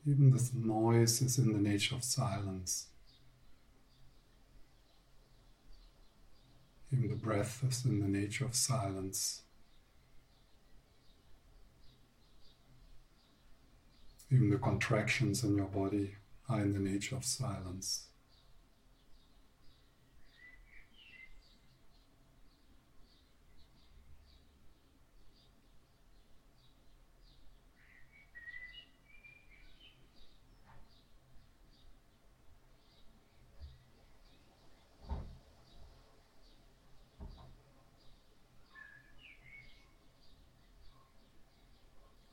even 0.08 0.32
this 0.32 0.54
noise 0.54 1.22
is 1.22 1.38
in 1.38 1.52
the 1.52 1.60
nature 1.60 1.96
of 1.96 2.06
silence. 2.06 2.88
Even 6.94 7.10
the 7.10 7.16
breath 7.16 7.64
is 7.68 7.84
in 7.84 8.00
the 8.00 8.08
nature 8.08 8.46
of 8.46 8.56
silence. 8.56 9.42
Even 14.32 14.50
the 14.50 14.58
contractions 14.58 15.44
in 15.44 15.58
your 15.58 15.68
body 15.68 16.16
are 16.48 16.62
in 16.62 16.74
the 16.74 16.80
nature 16.80 17.16
of 17.16 17.26
silence. 17.26 18.08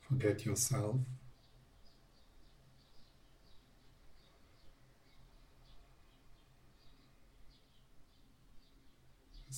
Forget 0.07 0.45
yourself. 0.45 0.97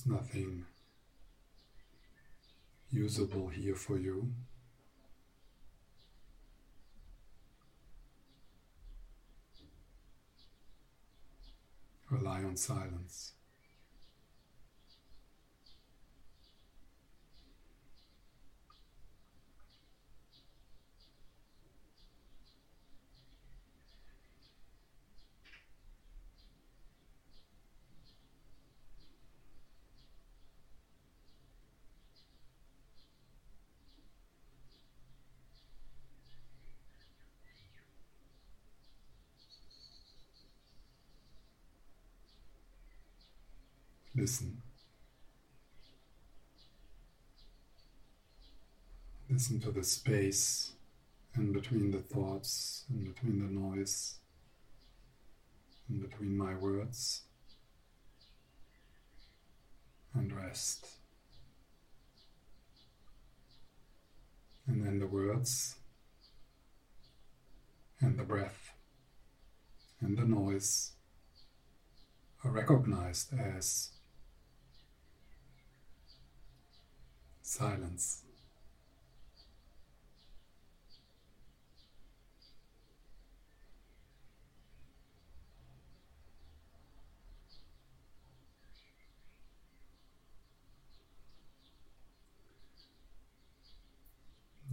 Nothing 0.08 0.64
usable 2.92 3.48
here 3.48 3.74
for 3.74 3.98
you. 3.98 4.32
Rely 12.08 12.44
on 12.44 12.56
silence. 12.56 13.35
Listen. 44.26 44.60
Listen 49.30 49.60
to 49.60 49.70
the 49.70 49.84
space 49.84 50.72
in 51.36 51.52
between 51.52 51.92
the 51.92 52.00
thoughts, 52.00 52.86
in 52.90 53.04
between 53.04 53.38
the 53.38 53.46
noise, 53.46 54.16
in 55.88 56.00
between 56.00 56.36
my 56.36 56.56
words, 56.56 57.22
and 60.12 60.32
rest. 60.32 60.88
And 64.66 64.84
then 64.84 64.98
the 64.98 65.06
words, 65.06 65.76
and 68.00 68.18
the 68.18 68.24
breath, 68.24 68.72
and 70.00 70.18
the 70.18 70.26
noise 70.26 70.94
are 72.42 72.50
recognized 72.50 73.32
as 73.38 73.90
silence. 77.46 78.22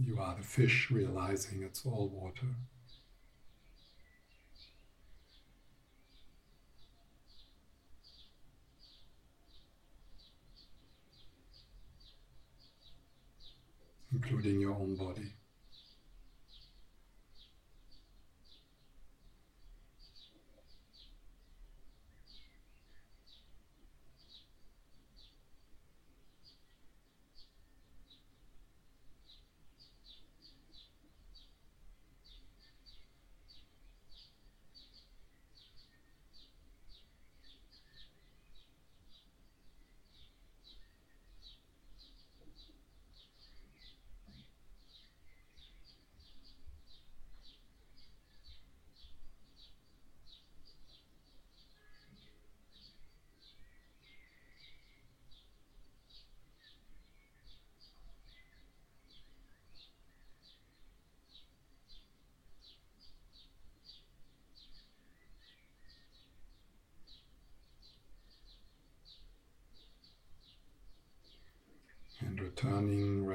You 0.00 0.18
are 0.18 0.34
the 0.34 0.42
fish 0.42 0.90
realizing 0.90 1.62
it's 1.62 1.86
all 1.86 2.08
water. 2.08 2.46
Including 14.14 14.60
your 14.60 14.72
own 14.72 14.94
body. 14.94 15.34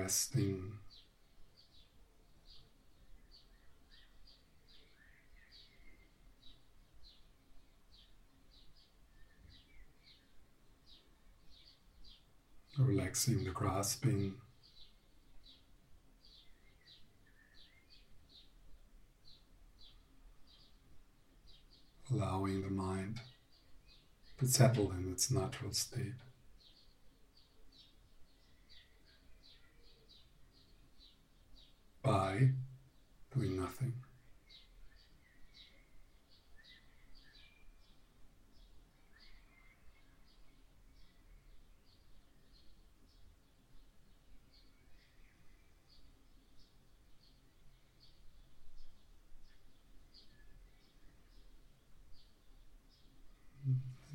Resting. 0.09 0.71
Relaxing 12.79 13.43
the 13.43 13.51
grasping. 13.51 14.33
Allowing 22.11 22.63
the 22.63 22.71
mind 22.71 23.19
to 24.39 24.47
settle 24.47 24.91
in 24.91 25.11
its 25.11 25.29
natural 25.29 25.71
state. 25.71 26.13
By 32.01 32.49
doing 33.35 33.57
nothing. 33.59 33.93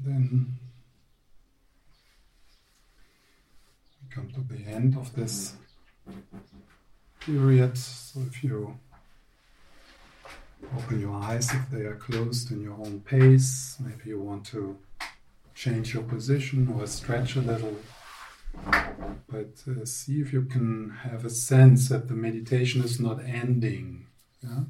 Then 0.05 0.59
we 4.03 4.15
come 4.15 4.31
to 4.33 4.41
the 4.41 4.71
end 4.71 4.97
of 4.99 5.15
this 5.15 5.55
period. 7.27 7.77
So 7.79 8.21
if 8.21 8.45
you 8.45 8.79
Open 10.77 11.01
your 11.01 11.15
eyes 11.15 11.53
if 11.53 11.71
they 11.71 11.83
are 11.83 11.97
closed 11.97 12.51
in 12.51 12.63
your 12.63 12.75
own 12.75 13.01
pace. 13.01 13.77
Maybe 13.81 14.11
you 14.11 14.21
want 14.21 14.47
to 14.47 14.77
change 15.55 15.95
your 15.95 16.03
position 16.03 16.75
or 16.75 16.87
stretch 16.87 17.37
a 17.37 17.41
little. 17.41 17.77
But 19.29 19.63
uh, 19.69 19.85
see 19.85 20.21
if 20.21 20.33
you 20.33 20.43
can 20.43 20.91
have 20.91 21.25
a 21.25 21.31
sense 21.31 21.89
that 21.89 22.09
the 22.09 22.15
meditation 22.15 22.83
is 22.83 22.99
not 22.99 23.21
ending. 23.25 24.07
Yeah? 24.43 24.65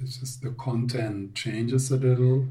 It's 0.00 0.18
just 0.18 0.42
the 0.42 0.50
content 0.50 1.34
changes 1.34 1.90
a 1.90 1.96
little. 1.96 2.46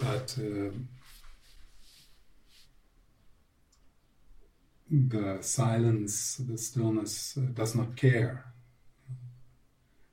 But 0.00 0.36
uh, 0.38 0.70
the 4.90 5.38
silence, 5.40 6.36
the 6.36 6.56
stillness 6.56 7.36
uh, 7.36 7.42
does 7.52 7.74
not 7.74 7.96
care 7.96 8.44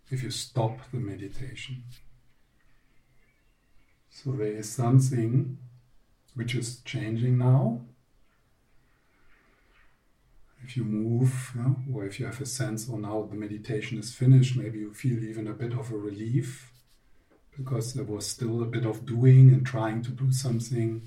if 0.10 0.24
you 0.24 0.32
stop 0.32 0.80
the 0.92 0.98
meditation. 0.98 1.84
So 4.10 4.32
there 4.32 4.48
is 4.48 4.70
something 4.70 5.58
which 6.36 6.56
is 6.56 6.82
changing 6.82 7.38
now. 7.38 7.82
If 10.64 10.78
you 10.78 10.86
move, 10.86 11.52
you 11.56 11.62
know, 11.62 11.76
or 11.94 12.06
if 12.06 12.20
you 12.20 12.26
have 12.26 12.40
a 12.40 12.46
sense, 12.46 12.88
oh, 12.92 12.98
now 12.98 13.28
the 13.30 13.36
meditation 13.36 14.00
is 14.00 14.16
finished, 14.16 14.56
maybe 14.56 14.80
you 14.80 14.94
feel 14.94 15.22
even 15.24 15.48
a 15.48 15.54
bit 15.54 15.74
of 15.74 15.92
a 15.92 15.98
relief 15.98 16.72
because 17.58 17.94
there 17.94 18.06
was 18.06 18.26
still 18.26 18.64
a 18.64 18.66
bit 18.66 18.86
of 18.86 19.06
doing 19.06 19.50
and 19.50 19.66
trying 19.66 20.02
to 20.04 20.12
do 20.12 20.32
something 20.32 21.02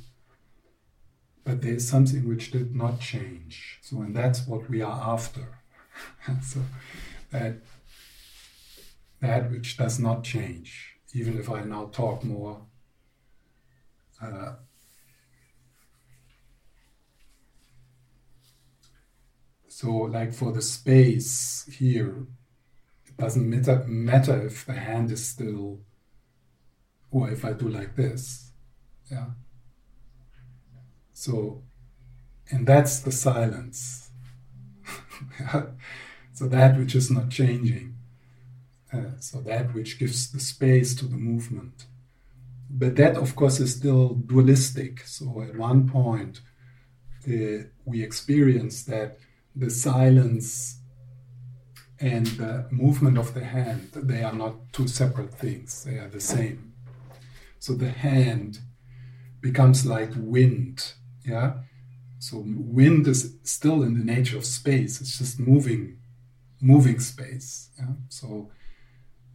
but 1.47 1.63
there 1.63 1.75
is 1.75 1.89
something 1.89 2.29
which 2.29 2.51
did 2.51 2.75
not 2.75 2.99
change. 2.99 3.79
So, 3.81 4.01
and 4.01 4.15
that's 4.15 4.49
what 4.49 4.69
we 4.69 4.83
are 4.83 5.15
after. 5.15 5.61
so, 6.43 6.61
that 7.31 7.59
that 9.21 9.51
which 9.53 9.77
does 9.77 10.01
not 10.01 10.25
change, 10.25 10.97
even 11.15 11.39
if 11.39 11.49
I 11.49 11.63
now 11.63 11.87
talk 11.87 12.25
more. 12.25 12.63
Uh, 14.21 14.55
so, 19.69 19.91
like 19.93 20.35
for 20.35 20.51
the 20.51 20.63
space 20.63 21.65
here, 21.79 22.27
it 23.07 23.17
doesn't 23.17 23.49
matter, 23.49 23.85
matter 23.87 24.47
if 24.47 24.67
the 24.67 24.73
hand 24.73 25.13
is 25.13 25.29
still, 25.29 25.79
or 27.13 27.31
if 27.31 27.45
I 27.45 27.53
do 27.53 27.69
like 27.69 27.95
this. 27.95 28.51
Yeah 29.09 29.27
so, 31.17 31.63
and 32.51 32.67
that's 32.67 33.01
the 33.01 33.11
silence. 33.11 34.11
so 36.35 36.47
that 36.47 36.77
which 36.77 36.95
is 36.95 37.11
not 37.11 37.31
changing. 37.31 37.97
Uh, 38.93 39.19
so 39.19 39.41
that 39.41 39.73
which 39.75 39.99
gives 39.99 40.31
the 40.31 40.39
space 40.39 40.95
to 40.97 41.07
the 41.07 41.17
movement. 41.17 41.87
But 42.69 42.97
that, 42.97 43.17
of 43.17 43.35
course, 43.35 43.61
is 43.61 43.75
still 43.77 44.11
dualistic. 44.11 45.07
So 45.07 45.41
at 45.41 45.57
one 45.57 45.89
point, 45.89 46.43
uh, 47.27 47.65
we 47.87 48.03
experience 48.03 48.85
that 48.85 49.17
the 49.55 49.71
silence 49.71 50.81
and 51.99 52.27
the 52.27 52.67
movement 52.71 53.17
of 53.17 53.33
the 53.33 53.45
hand, 53.45 53.89
they 53.95 54.23
are 54.23 54.35
not 54.35 54.71
two 54.71 54.87
separate 54.87 55.33
things, 55.33 55.83
they 55.85 55.97
are 55.97 56.09
the 56.09 56.21
same. 56.21 56.75
So 57.59 57.73
the 57.73 57.89
hand 57.89 58.59
becomes 59.41 59.87
like 59.87 60.11
wind 60.15 60.93
yeah. 61.27 61.55
So 62.19 62.43
wind 62.47 63.07
is 63.09 63.35
still 63.43 63.83
in 63.83 63.99
the 63.99 64.05
nature 64.05 64.39
of 64.39 64.47
space. 64.47 65.01
It's 65.01 65.19
just 65.19 65.39
moving, 65.39 65.99
moving 66.61 67.01
space. 67.01 67.71
Yeah? 67.79 67.95
So 68.09 68.51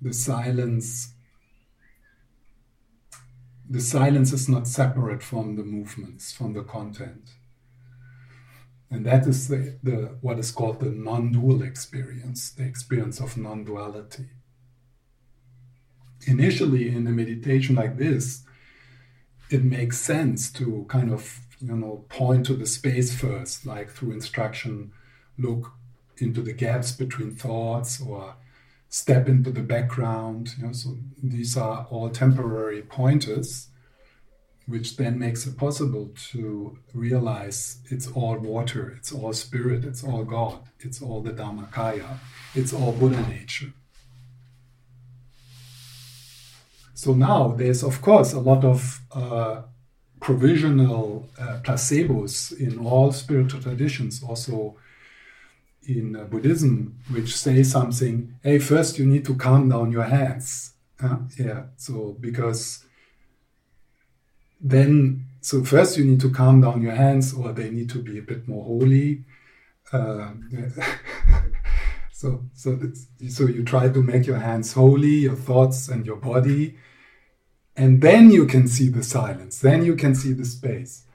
the 0.01 0.13
silence, 0.13 1.13
the 3.69 3.81
silence 3.81 4.33
is 4.33 4.49
not 4.49 4.67
separate 4.67 5.21
from 5.21 5.55
the 5.57 5.63
movements, 5.63 6.31
from 6.31 6.53
the 6.53 6.63
content. 6.63 7.29
And 8.89 9.05
that 9.05 9.27
is 9.27 9.47
the, 9.47 9.77
the 9.83 10.17
what 10.21 10.39
is 10.39 10.51
called 10.51 10.79
the 10.79 10.89
non-dual 10.89 11.61
experience, 11.61 12.51
the 12.51 12.63
experience 12.63 13.21
of 13.21 13.37
non-duality. 13.37 14.25
Initially, 16.27 16.89
in 16.89 17.07
a 17.07 17.11
meditation 17.11 17.75
like 17.75 17.97
this, 17.97 18.43
it 19.49 19.63
makes 19.63 19.99
sense 19.99 20.51
to 20.53 20.85
kind 20.89 21.11
of 21.11 21.39
you 21.61 21.75
know 21.75 22.05
point 22.09 22.45
to 22.45 22.53
the 22.53 22.65
space 22.65 23.13
first 23.13 23.65
like 23.65 23.89
through 23.89 24.11
instruction 24.11 24.91
look 25.37 25.73
into 26.17 26.41
the 26.41 26.53
gaps 26.53 26.91
between 26.91 27.31
thoughts 27.31 28.01
or 28.01 28.35
step 28.89 29.27
into 29.27 29.51
the 29.51 29.61
background 29.61 30.53
you 30.57 30.65
know 30.65 30.73
so 30.73 30.97
these 31.21 31.55
are 31.57 31.87
all 31.89 32.09
temporary 32.09 32.81
pointers 32.81 33.67
which 34.67 34.95
then 34.97 35.17
makes 35.17 35.45
it 35.47 35.57
possible 35.57 36.11
to 36.15 36.77
realize 36.93 37.79
it's 37.89 38.07
all 38.11 38.37
water 38.37 38.93
it's 38.97 39.11
all 39.11 39.33
spirit 39.33 39.83
it's 39.83 40.03
all 40.03 40.23
god 40.23 40.59
it's 40.79 41.01
all 41.01 41.21
the 41.21 41.31
dharmakaya 41.31 42.17
it's 42.53 42.73
all 42.73 42.91
buddha 42.91 43.21
nature. 43.29 43.73
So 46.93 47.13
now 47.13 47.49
there's 47.49 47.83
of 47.83 48.01
course 48.01 48.33
a 48.33 48.39
lot 48.39 48.63
of 48.63 49.01
uh, 49.11 49.63
provisional 50.21 51.27
uh, 51.37 51.59
placebos 51.63 52.57
in 52.57 52.79
all 52.79 53.11
spiritual 53.11 53.61
traditions, 53.61 54.23
also 54.23 54.77
in 55.87 56.15
uh, 56.15 56.23
Buddhism, 56.25 56.99
which 57.09 57.35
say 57.35 57.63
something, 57.63 58.35
hey, 58.43 58.59
first 58.59 58.99
you 58.99 59.05
need 59.05 59.25
to 59.25 59.35
calm 59.35 59.67
down 59.67 59.91
your 59.91 60.03
hands. 60.03 60.73
Uh, 61.03 61.17
yeah, 61.37 61.63
so 61.75 62.15
because 62.19 62.85
then, 64.61 65.25
so 65.41 65.63
first 65.63 65.97
you 65.97 66.05
need 66.05 66.21
to 66.21 66.29
calm 66.29 66.61
down 66.61 66.83
your 66.83 66.93
hands, 66.93 67.33
or 67.33 67.51
they 67.51 67.71
need 67.71 67.89
to 67.89 67.97
be 67.99 68.19
a 68.19 68.21
bit 68.21 68.47
more 68.47 68.63
holy. 68.63 69.23
Uh, 69.91 70.33
so, 72.11 72.45
so, 72.53 72.79
so 73.27 73.47
you 73.47 73.63
try 73.63 73.89
to 73.89 74.03
make 74.03 74.27
your 74.27 74.37
hands 74.37 74.73
holy, 74.73 75.15
your 75.27 75.35
thoughts 75.35 75.87
and 75.87 76.05
your 76.05 76.17
body, 76.17 76.77
and 77.75 78.01
then 78.01 78.31
you 78.31 78.45
can 78.45 78.67
see 78.67 78.89
the 78.89 79.03
silence, 79.03 79.59
then 79.59 79.85
you 79.85 79.95
can 79.95 80.15
see 80.15 80.33
the 80.33 80.45
space. 80.45 81.05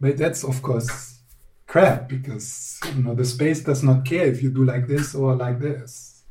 But 0.00 0.18
that's, 0.18 0.44
of 0.44 0.62
course, 0.62 1.20
crap 1.66 2.08
because 2.08 2.78
you 2.94 3.02
know 3.02 3.14
the 3.14 3.24
space 3.24 3.60
does 3.62 3.82
not 3.82 4.04
care 4.04 4.26
if 4.26 4.42
you 4.42 4.50
do 4.50 4.64
like 4.64 4.86
this 4.86 5.14
or 5.14 5.34
like 5.34 5.60
this. 5.60 6.22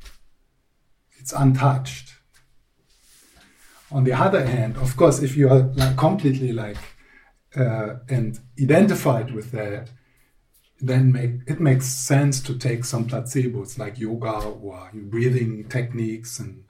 It's 1.19 1.33
untouched. 1.33 2.13
On 3.91 4.03
the 4.03 4.13
other 4.13 4.45
hand, 4.45 4.77
of 4.77 4.95
course, 4.95 5.21
if 5.21 5.35
you 5.37 5.49
are 5.49 5.63
like 5.75 5.97
completely 5.97 6.51
like 6.51 6.77
uh, 7.55 7.95
and 8.09 8.39
identified 8.61 9.33
with 9.33 9.51
that, 9.51 9.89
then 10.81 11.11
make, 11.11 11.31
it 11.47 11.59
makes 11.59 11.85
sense 11.85 12.41
to 12.41 12.57
take 12.57 12.83
some 12.83 13.07
placebos 13.07 13.77
like 13.77 13.99
yoga 13.99 14.31
or 14.31 14.89
breathing 14.93 15.67
techniques 15.69 16.39
and 16.39 16.62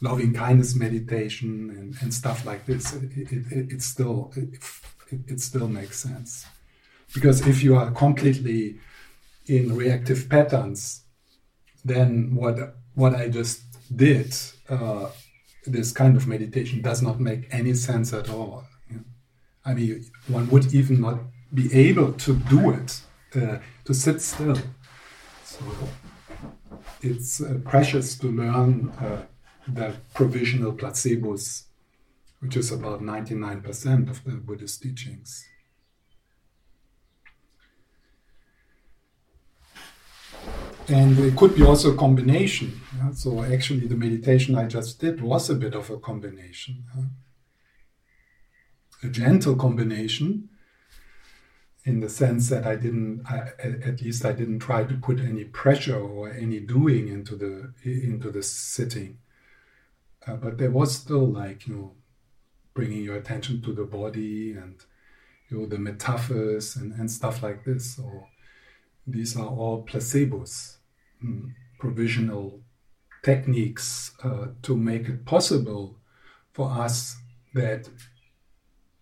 loving 0.00 0.32
kindness 0.32 0.74
meditation 0.74 1.70
and, 1.70 1.94
and 2.00 2.12
stuff 2.12 2.46
like 2.46 2.66
this, 2.66 2.94
it, 2.94 3.10
it, 3.14 3.72
it, 3.72 3.82
still 3.82 4.32
it, 4.36 4.58
it 5.26 5.40
still 5.40 5.68
makes 5.68 6.00
sense. 6.00 6.46
Because 7.14 7.46
if 7.46 7.62
you 7.62 7.76
are 7.76 7.90
completely 7.90 8.78
in 9.46 9.76
reactive 9.76 10.28
patterns, 10.28 11.04
then 11.84 12.34
what 12.34 12.76
what 12.94 13.14
I 13.14 13.28
just 13.28 13.62
did, 13.94 14.34
uh, 14.68 15.10
this 15.66 15.92
kind 15.92 16.16
of 16.16 16.26
meditation 16.26 16.82
does 16.82 17.02
not 17.02 17.20
make 17.20 17.48
any 17.50 17.74
sense 17.74 18.12
at 18.12 18.28
all. 18.28 18.64
I 19.64 19.74
mean, 19.74 20.04
one 20.28 20.48
would 20.50 20.72
even 20.74 21.00
not 21.00 21.18
be 21.52 21.72
able 21.72 22.12
to 22.12 22.34
do 22.34 22.70
it, 22.70 23.00
uh, 23.36 23.58
to 23.84 23.94
sit 23.94 24.22
still. 24.22 24.56
So 25.44 25.60
it's 27.02 27.40
uh, 27.40 27.58
precious 27.64 28.16
to 28.18 28.28
learn 28.28 28.90
uh, 29.00 29.22
the 29.74 29.94
provisional 30.14 30.72
placebos, 30.72 31.64
which 32.40 32.56
is 32.56 32.72
about 32.72 33.02
99% 33.02 34.10
of 34.10 34.24
the 34.24 34.32
Buddhist 34.32 34.82
teachings. 34.82 35.46
And 40.88 41.18
it 41.20 41.36
could 41.36 41.54
be 41.54 41.62
also 41.62 41.92
a 41.92 41.96
combination. 41.96 42.80
Yeah? 42.96 43.12
So, 43.12 43.44
actually, 43.44 43.86
the 43.86 43.96
meditation 43.96 44.56
I 44.56 44.66
just 44.66 44.98
did 45.00 45.20
was 45.20 45.48
a 45.48 45.54
bit 45.54 45.74
of 45.74 45.88
a 45.88 45.98
combination. 45.98 46.84
Yeah? 46.96 47.04
A 49.08 49.12
gentle 49.12 49.54
combination 49.54 50.48
in 51.84 52.00
the 52.00 52.08
sense 52.08 52.48
that 52.50 52.66
I 52.66 52.76
didn't, 52.76 53.22
I, 53.26 53.52
at 53.62 54.02
least 54.02 54.24
I 54.24 54.32
didn't 54.32 54.58
try 54.58 54.84
to 54.84 54.94
put 54.94 55.20
any 55.20 55.44
pressure 55.44 55.98
or 55.98 56.30
any 56.30 56.60
doing 56.60 57.08
into 57.08 57.36
the 57.36 57.72
into 57.84 58.30
the 58.30 58.42
sitting. 58.42 59.18
Uh, 60.26 60.36
but 60.36 60.58
there 60.58 60.70
was 60.70 60.94
still 60.94 61.26
like 61.26 61.66
you 61.66 61.74
know 61.74 61.92
bringing 62.74 63.02
your 63.02 63.16
attention 63.16 63.60
to 63.62 63.72
the 63.72 63.84
body 63.84 64.52
and 64.52 64.84
you 65.48 65.58
know 65.58 65.66
the 65.66 65.78
metaphors 65.78 66.76
and, 66.76 66.92
and 66.92 67.10
stuff 67.10 67.42
like 67.42 67.64
this 67.64 67.96
so 67.96 68.26
these 69.06 69.36
are 69.36 69.46
all 69.46 69.84
placebos, 69.84 70.76
mm, 71.24 71.52
provisional 71.78 72.60
techniques 73.22 74.12
uh, 74.22 74.48
to 74.62 74.76
make 74.76 75.08
it 75.08 75.24
possible 75.24 75.98
for 76.52 76.70
us 76.70 77.16
that 77.54 77.88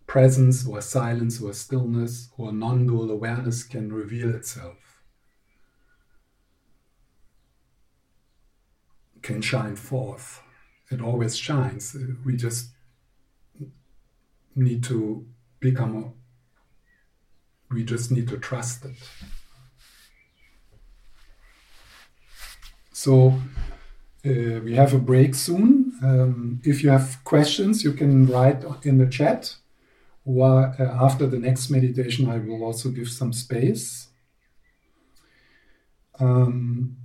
presence 0.07 0.67
or 0.67 0.81
silence 0.81 1.41
or 1.41 1.53
stillness 1.53 2.31
or 2.39 2.53
non 2.53 2.87
dual 2.87 3.11
awareness 3.11 3.63
can 3.63 3.93
reveal 3.93 4.35
itself, 4.35 5.03
can 9.23 9.43
shine 9.43 9.77
forth. 9.77 10.43
It 10.91 11.01
always 11.01 11.37
shines. 11.37 11.97
We 12.25 12.37
just 12.37 12.71
need 14.55 14.83
to 14.85 15.27
become 15.61 15.97
a, 15.97 17.75
we 17.75 17.85
just 17.85 18.11
need 18.11 18.29
to 18.29 18.39
trust 18.39 18.85
it. 18.85 18.97
So 22.93 23.35
uh, 24.27 24.61
we 24.65 24.75
have 24.75 24.95
a 24.95 24.99
break 24.99 25.35
soon. 25.35 25.93
Um, 26.03 26.61
if 26.65 26.83
you 26.83 26.91
have 26.91 27.23
questions, 27.25 27.85
you 27.85 27.93
can 27.93 28.27
write 28.27 28.65
in 28.83 28.99
the 28.99 29.07
chat, 29.07 29.57
uh, 30.27 30.73
after 31.01 31.27
the 31.27 31.39
next 31.39 31.71
meditation, 31.71 32.29
I 32.29 32.39
will 32.39 32.65
also 32.65 32.91
give 32.91 33.09
some 33.09 33.33
space. 33.33 34.09
Um, 36.19 36.97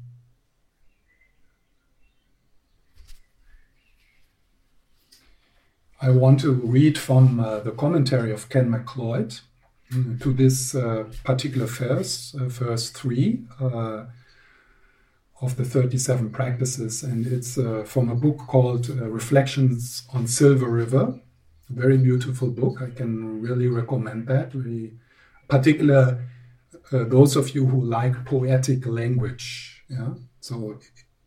I 6.04 6.10
want 6.10 6.42
to 6.42 6.52
read 6.52 6.98
from 6.98 7.40
uh, 7.40 7.60
the 7.62 7.72
commentary 7.72 8.34
of 8.34 8.50
Ken 8.50 8.70
McLeod 8.70 9.40
uh, 9.94 10.22
to 10.22 10.34
this 10.34 10.76
uh, 10.76 11.06
particular 11.24 11.66
verse, 11.66 12.36
uh, 12.36 12.50
verse 12.50 12.90
3 12.90 13.40
uh, 13.62 14.06
of 15.40 15.56
the 15.56 15.64
37 15.64 16.30
practices. 16.32 17.04
And 17.04 17.26
it's 17.26 17.58
uh, 17.58 17.84
from 17.86 18.10
a 18.10 18.16
book 18.16 18.38
called 18.38 18.90
Reflections 18.90 20.04
on 20.14 20.28
Silver 20.28 20.68
River. 20.68 21.22
A 21.70 21.74
very 21.74 21.98
beautiful 21.98 22.50
book. 22.50 22.82
I 22.82 22.90
can 22.90 23.42
really 23.42 23.68
recommend 23.68 24.28
that. 24.28 24.54
Really, 24.54 24.92
particular 25.48 26.22
those 26.92 27.38
of 27.38 27.56
you 27.56 27.66
who 27.66 27.82
like 27.82 28.26
poetic 28.26 28.86
language. 28.86 29.84
Yeah. 29.88 30.16
So 30.42 30.80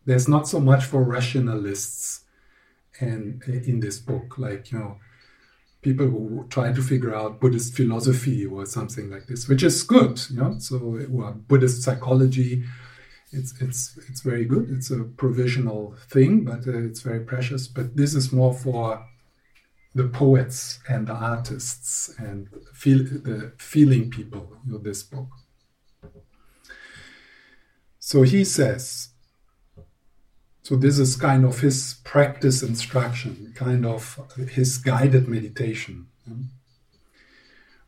there's 0.05 0.27
not 0.27 0.47
so 0.47 0.59
much 0.59 0.85
for 0.85 1.03
rationalists 1.03 2.25
and 2.99 3.43
in 3.43 3.79
this 3.79 3.99
book, 3.99 4.37
like 4.37 4.71
you 4.71 4.79
know, 4.79 4.97
people 5.81 6.07
who 6.07 6.45
try 6.49 6.71
to 6.71 6.81
figure 6.81 7.15
out 7.15 7.39
Buddhist 7.39 7.75
philosophy 7.75 8.45
or 8.45 8.65
something 8.65 9.09
like 9.09 9.27
this, 9.27 9.47
which 9.47 9.63
is 9.63 9.83
good, 9.83 10.19
you 10.29 10.37
know. 10.37 10.57
So 10.59 10.99
well, 11.09 11.33
Buddhist 11.47 11.83
psychology, 11.83 12.63
it's 13.31 13.53
it's 13.61 13.97
it's 14.09 14.21
very 14.21 14.45
good. 14.45 14.69
It's 14.69 14.91
a 14.91 15.03
provisional 15.03 15.95
thing, 16.09 16.43
but 16.43 16.67
uh, 16.67 16.77
it's 16.77 17.01
very 17.01 17.21
precious. 17.21 17.67
But 17.67 17.95
this 17.95 18.13
is 18.15 18.33
more 18.33 18.53
for 18.53 19.05
the 19.93 20.07
poets 20.07 20.79
and 20.89 21.07
the 21.07 21.13
artists 21.13 22.13
and 22.19 22.47
feel 22.73 22.99
the 22.99 23.53
feeling 23.57 24.09
people. 24.09 24.57
You 24.65 24.73
know, 24.73 24.77
this 24.79 25.03
book. 25.03 25.29
So 27.99 28.21
he 28.21 28.45
says 28.45 29.09
so 30.67 30.75
this 30.75 30.99
is 30.99 31.15
kind 31.15 31.45
of 31.45 31.61
his 31.61 31.95
practice 32.03 32.61
instruction, 32.61 33.53
kind 33.55 33.85
of 33.85 34.19
his 34.49 34.77
guided 34.77 35.29
meditation. 35.29 36.07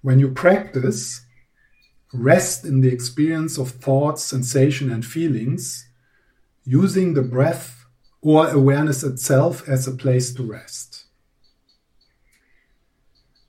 When 0.02 0.18
you 0.18 0.32
practice, 0.32 1.26
rest 2.14 2.64
in 2.64 2.80
the 2.80 2.88
experience 2.88 3.58
of 3.58 3.72
thoughts, 3.72 4.24
sensation, 4.24 4.90
and 4.90 5.06
feelings, 5.06 5.90
using 6.64 7.16
the 7.16 7.22
breath 7.22 7.86
or 8.22 8.48
awareness 8.48 9.04
itself 9.04 9.68
as 9.68 9.86
a 9.86 9.92
place 9.92 10.34
to 10.36 10.44
rest. 10.44 11.04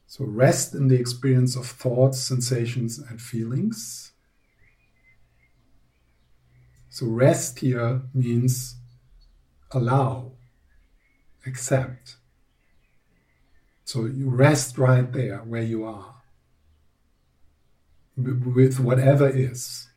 So 0.09 0.25
rest 0.25 0.75
in 0.75 0.89
the 0.89 0.99
experience 0.99 1.55
of 1.55 1.67
thoughts, 1.67 2.19
sensations, 2.19 2.99
and 2.99 3.23
feelings. 3.23 4.11
So 6.89 7.07
rest 7.07 7.61
here 7.61 8.03
means 8.13 8.75
allow, 9.73 10.33
accept. 11.47 12.17
So 13.85 14.07
you 14.07 14.31
rest 14.31 14.79
right 14.79 15.11
there 15.13 15.39
where 15.39 15.63
you 15.63 15.85
are 15.85 16.15
with 18.17 18.79
whatever 18.79 19.29
is. 19.29 19.89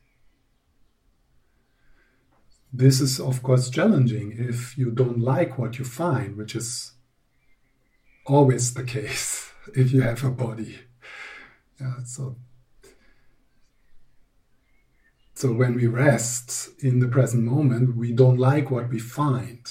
This 2.72 3.00
is, 3.00 3.20
of 3.20 3.42
course, 3.42 3.70
challenging 3.70 4.34
if 4.36 4.76
you 4.76 4.90
don't 4.90 5.20
like 5.20 5.58
what 5.58 5.78
you 5.78 5.84
find, 5.84 6.36
which 6.36 6.56
is 6.56 6.92
always 8.26 8.74
the 8.74 8.82
case 8.82 9.52
if 9.74 9.92
you 9.92 10.02
have 10.02 10.24
a 10.24 10.30
body. 10.30 10.78
Yeah, 11.80 12.02
so 12.04 12.36
so 15.34 15.52
when 15.52 15.74
we 15.74 15.88
rest 15.88 16.70
in 16.78 17.00
the 17.00 17.08
present 17.08 17.42
moment, 17.42 17.96
we 17.96 18.12
don't 18.12 18.38
like 18.38 18.70
what 18.70 18.88
we 18.88 19.00
find. 19.00 19.66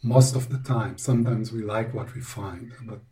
Most 0.00 0.36
of 0.36 0.48
the 0.48 0.58
time, 0.58 0.96
sometimes 0.96 1.50
we 1.52 1.62
like 1.62 1.92
what 1.92 2.14
we 2.14 2.20
find, 2.20 2.72
but 2.84 3.02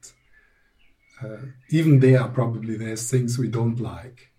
uh, 1.22 1.47
even 1.70 1.99
there, 1.99 2.24
probably 2.28 2.76
there's 2.76 3.11
things 3.11 3.39
we 3.39 3.49
don't 3.49 3.81
like. 3.81 4.31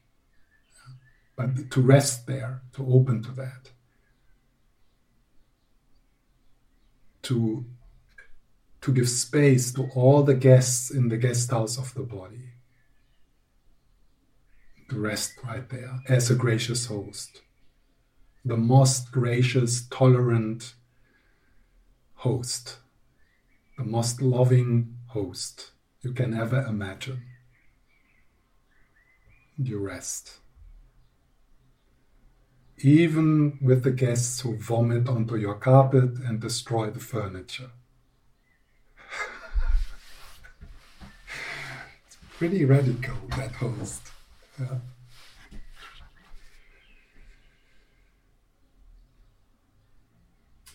But 1.35 1.69
to 1.71 1.81
rest 1.81 2.25
there, 2.25 2.61
to 2.73 2.87
open 2.87 3.21
to 3.23 3.31
that, 3.33 3.71
to 7.23 7.65
to 8.81 8.91
give 8.91 9.09
space 9.09 9.71
to 9.73 9.89
all 9.93 10.23
the 10.23 10.33
guests 10.33 10.89
in 10.89 11.09
the 11.09 11.17
guest 11.17 11.51
house 11.51 11.77
of 11.77 11.93
the 11.93 12.01
body 12.01 12.50
rest 14.99 15.33
right 15.43 15.67
there 15.69 15.99
as 16.07 16.29
a 16.29 16.35
gracious 16.35 16.87
host. 16.87 17.41
The 18.43 18.57
most 18.57 19.11
gracious, 19.11 19.87
tolerant 19.87 20.73
host. 22.15 22.79
The 23.77 23.83
most 23.83 24.21
loving 24.21 24.97
host 25.07 25.71
you 26.01 26.13
can 26.13 26.33
ever 26.33 26.61
imagine. 26.61 27.23
You 29.57 29.79
rest. 29.79 30.37
Even 32.79 33.59
with 33.61 33.83
the 33.83 33.91
guests 33.91 34.41
who 34.41 34.57
vomit 34.57 35.07
onto 35.07 35.35
your 35.35 35.55
carpet 35.55 36.17
and 36.25 36.39
destroy 36.39 36.89
the 36.89 36.99
furniture. 36.99 37.69
it's 42.07 42.17
pretty 42.37 42.65
radical, 42.65 43.15
that 43.37 43.51
host. 43.51 44.01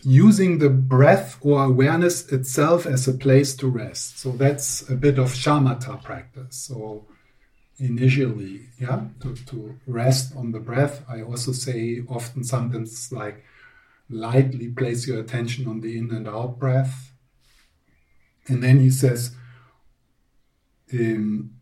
Using 0.03 0.59
the 0.59 0.69
breath 0.69 1.37
or 1.41 1.63
awareness 1.63 2.31
itself 2.31 2.85
as 2.85 3.07
a 3.07 3.13
place 3.13 3.55
to 3.57 3.67
rest. 3.67 4.19
So 4.19 4.31
that's 4.31 4.89
a 4.89 4.95
bit 4.95 5.19
of 5.19 5.33
shamatha 5.33 6.01
practice. 6.03 6.55
So 6.55 7.07
initially, 7.79 8.61
yeah, 8.79 9.01
to, 9.21 9.35
to 9.35 9.79
rest 9.85 10.35
on 10.35 10.51
the 10.51 10.59
breath. 10.59 11.03
I 11.09 11.21
also 11.21 11.51
say 11.51 12.03
often 12.07 12.43
sometimes 12.43 13.11
like 13.11 13.43
lightly 14.09 14.69
place 14.69 15.07
your 15.07 15.19
attention 15.19 15.67
on 15.67 15.81
the 15.81 15.97
in 15.97 16.11
and 16.11 16.27
out 16.27 16.57
breath. 16.57 17.11
And 18.47 18.63
then 18.63 18.79
he 18.79 18.89
says, 18.89 19.35
um, 20.93 21.56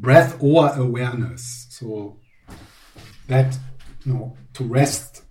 breath 0.00 0.36
or 0.40 0.72
awareness. 0.74 1.66
So 1.70 2.18
that 3.28 3.58
you 4.04 4.12
know 4.12 4.36
to 4.54 4.64
rest 4.64 5.22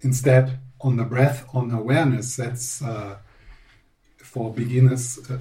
instead 0.00 0.58
on 0.80 0.96
the 0.96 1.04
breath 1.04 1.46
on 1.54 1.70
awareness. 1.70 2.36
That's 2.36 2.82
uh, 2.82 3.16
for 4.18 4.52
beginners 4.52 5.18
uh, 5.30 5.38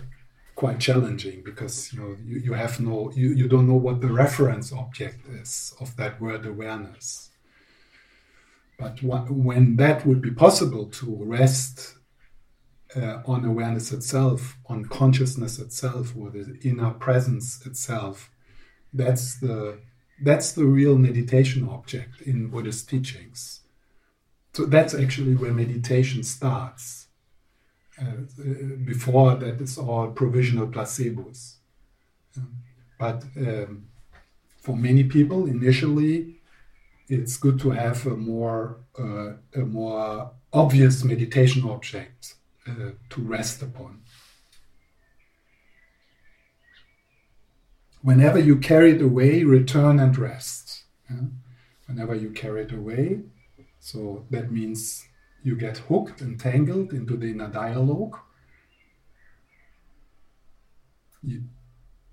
quite 0.56 0.80
challenging 0.80 1.42
because 1.44 1.92
you 1.92 2.00
know 2.00 2.16
you, 2.24 2.40
you 2.40 2.54
have 2.54 2.80
no 2.80 3.12
you, 3.16 3.30
you 3.30 3.48
don't 3.48 3.68
know 3.68 3.82
what 3.88 4.02
the 4.02 4.12
reference 4.12 4.72
object 4.72 5.28
is 5.28 5.74
of 5.80 5.96
that 5.98 6.22
word 6.22 6.46
awareness. 6.46 7.30
But 8.78 9.02
when 9.04 9.76
that 9.76 10.08
would 10.08 10.22
be 10.24 10.32
possible 10.32 10.86
to 10.88 11.24
rest 11.24 11.96
uh, 12.96 13.22
on 13.28 13.46
awareness 13.46 13.92
itself, 13.92 14.58
on 14.66 14.86
consciousness 14.86 15.60
itself, 15.60 16.14
or 16.18 16.32
the 16.32 16.58
inner 16.64 16.92
presence 16.92 17.64
itself, 17.66 18.32
that's 18.94 19.40
the 19.40 19.80
that's 20.24 20.52
the 20.52 20.66
real 20.66 20.98
meditation 20.98 21.68
object 21.68 22.22
in 22.22 22.48
Buddhist 22.48 22.88
teachings. 22.90 23.62
So 24.54 24.66
that's 24.66 24.94
actually 24.94 25.36
where 25.36 25.54
meditation 25.54 26.24
starts. 26.24 27.08
Uh, 28.00 28.26
before 28.86 29.36
that, 29.36 29.62
it's 29.62 29.78
all 29.78 30.12
provisional 30.12 30.68
placebos. 30.68 31.56
but 33.00 33.24
um, 33.38 33.88
for 34.62 34.76
many 34.76 35.04
people, 35.04 35.48
initially, 35.48 36.42
it's 37.08 37.38
good 37.38 37.60
to 37.60 37.72
have 37.72 38.06
a 38.06 38.16
more 38.16 38.78
uh, 38.98 39.34
a 39.56 39.66
more 39.66 40.32
obvious 40.54 41.04
meditation 41.04 41.64
object 41.70 42.36
uh, 42.68 42.92
to 43.10 43.22
rest 43.22 43.62
upon. 43.62 44.02
Whenever 48.02 48.40
you 48.40 48.58
carry 48.58 48.92
it 48.92 49.02
away, 49.02 49.44
return 49.44 50.00
and 50.00 50.18
rest. 50.18 50.84
Yeah? 51.10 51.28
Whenever 51.88 52.16
you 52.16 52.32
carry 52.32 52.64
it 52.64 52.72
away, 52.72 53.22
so 53.80 54.26
that 54.30 54.52
means 54.52 55.08
you 55.44 55.56
get 55.56 55.78
hooked, 55.78 56.22
entangled 56.22 56.94
into 56.94 57.18
the 57.18 57.32
inner 57.32 57.50
dialogue. 57.50 58.18
You, 61.24 61.44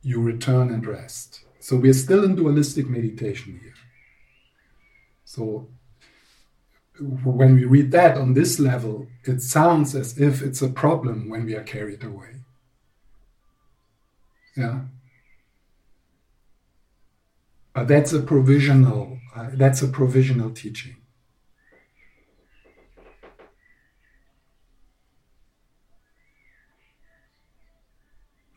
you 0.03 0.21
return 0.21 0.71
and 0.71 0.87
rest. 0.87 1.45
So 1.61 1.77
we're 1.77 1.93
still 1.93 2.25
in 2.25 2.37
dualistic 2.37 2.89
meditation 2.89 3.61
here. 3.63 3.75
So 5.25 5.69
when 7.01 7.55
we 7.55 7.65
read 7.65 7.93
that 7.93 8.17
on 8.17 8.35
this 8.35 8.59
level, 8.59 9.07
it 9.25 9.41
sounds 9.41 9.95
as 9.95 10.19
if 10.19 10.43
it's 10.43 10.63
a 10.63 10.69
problem 10.69 11.29
when 11.29 11.45
we 11.45 11.55
are 11.55 11.63
carried 11.63 12.03
away. 12.03 12.37
Yeah. 14.57 14.81
But 17.79 17.87
that's 17.87 18.13
a 18.13 18.21
provisional. 18.21 19.21
Uh, 19.37 19.51
that's 19.55 19.83
a 19.83 19.87
provisional 19.87 20.51
teaching. 20.51 20.97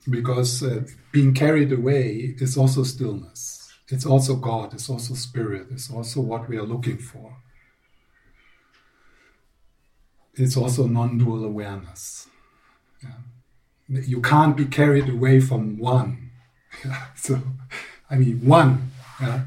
Because 0.09 0.63
uh, 0.63 0.85
being 1.11 1.35
carried 1.35 1.71
away 1.71 2.33
is 2.39 2.57
also 2.57 2.81
stillness. 2.81 3.71
It's 3.89 4.07
also 4.07 4.35
God. 4.37 4.73
It's 4.73 4.89
also 4.89 5.13
spirit. 5.13 5.67
It's 5.69 5.91
also 5.91 6.19
what 6.21 6.49
we 6.49 6.57
are 6.57 6.63
looking 6.63 6.97
for 6.97 7.37
it's 10.35 10.57
also 10.57 10.87
non-dual 10.87 11.43
awareness. 11.43 12.27
Yeah. 13.03 13.11
You 13.87 14.21
can't 14.21 14.55
be 14.57 14.65
carried 14.65 15.09
away 15.09 15.39
from 15.39 15.77
one. 15.77 16.31
So, 17.15 17.39
I 18.09 18.15
mean, 18.15 18.39
one. 18.45 18.90
Yeah. 19.21 19.41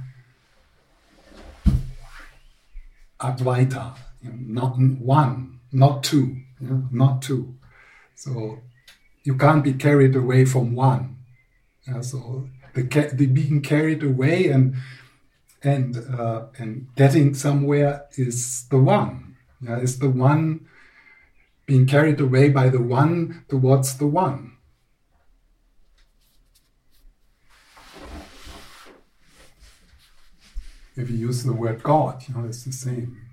Advaita, 3.21 3.97
you 4.23 4.31
know, 4.31 4.37
not 4.63 4.79
one, 4.79 5.61
not 5.73 6.05
two, 6.05 6.37
not 6.61 7.23
two. 7.23 7.55
So 8.15 8.61
you 9.25 9.37
can't 9.37 9.65
be 9.65 9.73
carried 9.73 10.15
away 10.15 10.45
from 10.45 10.75
one. 10.75 11.17
Yeah, 11.87 12.03
so 12.03 12.49
the, 12.75 12.83
the 13.13 13.27
being 13.27 13.63
carried 13.63 14.03
away 14.03 14.49
and 14.49 14.77
and 15.63 15.97
uh, 15.97 16.47
and 16.59 16.89
getting 16.95 17.35
somewhere 17.35 18.05
is 18.17 18.67
the 18.69 18.79
one. 18.79 19.37
Yeah, 19.61 19.79
is 19.79 19.99
the 19.99 20.11
one 20.11 20.69
being 21.67 21.87
carried 21.87 22.21
away 22.21 22.51
by 22.51 22.69
the 22.69 22.83
one 22.83 23.45
towards 23.49 23.97
the 23.97 24.07
one. 24.07 24.54
If 30.97 31.11
you 31.11 31.17
use 31.17 31.43
the 31.43 31.53
word 31.53 31.83
God, 31.83 32.23
you 32.29 32.35
know, 32.35 32.47
it's 32.47 32.65
the 32.65 32.73
same. 32.73 33.25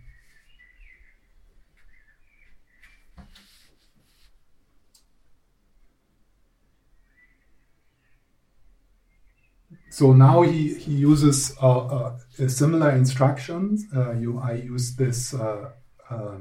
So 9.91 10.13
now 10.13 10.41
he, 10.41 10.73
he 10.73 10.93
uses 10.93 11.55
uh, 11.61 11.79
uh, 11.79 12.17
similar 12.47 12.91
instructions. 12.91 13.85
Uh, 13.95 14.13
you, 14.13 14.39
I 14.39 14.53
use 14.53 14.95
this 14.95 15.33
uh, 15.33 15.69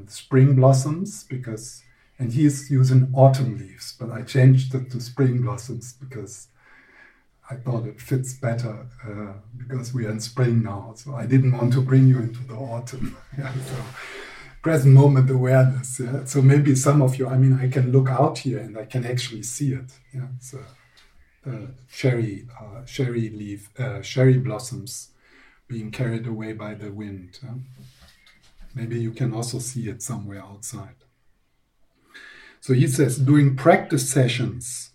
spring 0.06 0.54
blossoms 0.54 1.24
because, 1.24 1.82
and 2.18 2.32
he's 2.32 2.70
using 2.70 3.10
autumn 3.12 3.58
leaves, 3.58 3.96
but 3.98 4.10
I 4.10 4.22
changed 4.22 4.74
it 4.74 4.90
to 4.92 5.00
spring 5.00 5.42
blossoms 5.42 5.92
because 5.92 6.48
I 7.51 7.57
thought 7.57 7.86
it 7.86 8.01
fits 8.01 8.32
better 8.34 8.86
uh, 9.05 9.32
because 9.57 9.92
we 9.92 10.07
are 10.07 10.11
in 10.11 10.20
spring 10.20 10.62
now. 10.62 10.92
So 10.96 11.14
I 11.14 11.26
didn't 11.26 11.57
want 11.57 11.72
to 11.72 11.80
bring 11.80 12.07
you 12.07 12.18
into 12.18 12.44
the 12.44 12.55
autumn. 12.55 13.16
yeah, 13.38 13.53
so 13.53 13.76
present 14.62 14.94
moment 14.94 15.30
awareness. 15.30 16.01
Yeah. 16.01 16.24
So 16.24 16.42
maybe 16.42 16.74
some 16.74 17.03
of 17.03 17.16
you, 17.16 17.26
I 17.26 17.36
mean, 17.36 17.59
I 17.61 17.68
can 17.68 17.90
look 17.90 18.09
out 18.09 18.38
here 18.38 18.59
and 18.59 18.78
I 18.78 18.84
can 18.84 19.05
actually 19.05 19.42
see 19.42 19.72
it. 19.72 19.92
Yeah. 20.14 20.28
So 20.38 20.59
the 21.44 21.74
cherry, 21.90 22.46
uh, 22.61 22.84
cherry 22.84 23.30
leaf, 23.30 23.70
uh, 23.78 24.01
cherry 24.01 24.38
blossoms 24.38 25.09
being 25.66 25.90
carried 25.90 26.26
away 26.26 26.53
by 26.53 26.74
the 26.74 26.92
wind. 26.92 27.38
Yeah? 27.42 27.55
Maybe 28.74 29.01
you 29.01 29.11
can 29.11 29.32
also 29.34 29.59
see 29.59 29.88
it 29.88 30.03
somewhere 30.03 30.42
outside. 30.42 30.96
So 32.61 32.74
he 32.74 32.86
says, 32.86 33.18
during 33.18 33.57
practice 33.57 34.09
sessions, 34.11 34.89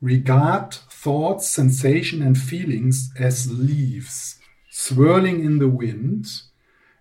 regard 0.00 0.74
thoughts, 0.74 1.48
sensation, 1.48 2.22
and 2.22 2.38
feelings 2.38 3.10
as 3.18 3.50
leaves 3.50 4.38
swirling 4.70 5.44
in 5.44 5.58
the 5.58 5.68
wind 5.68 6.26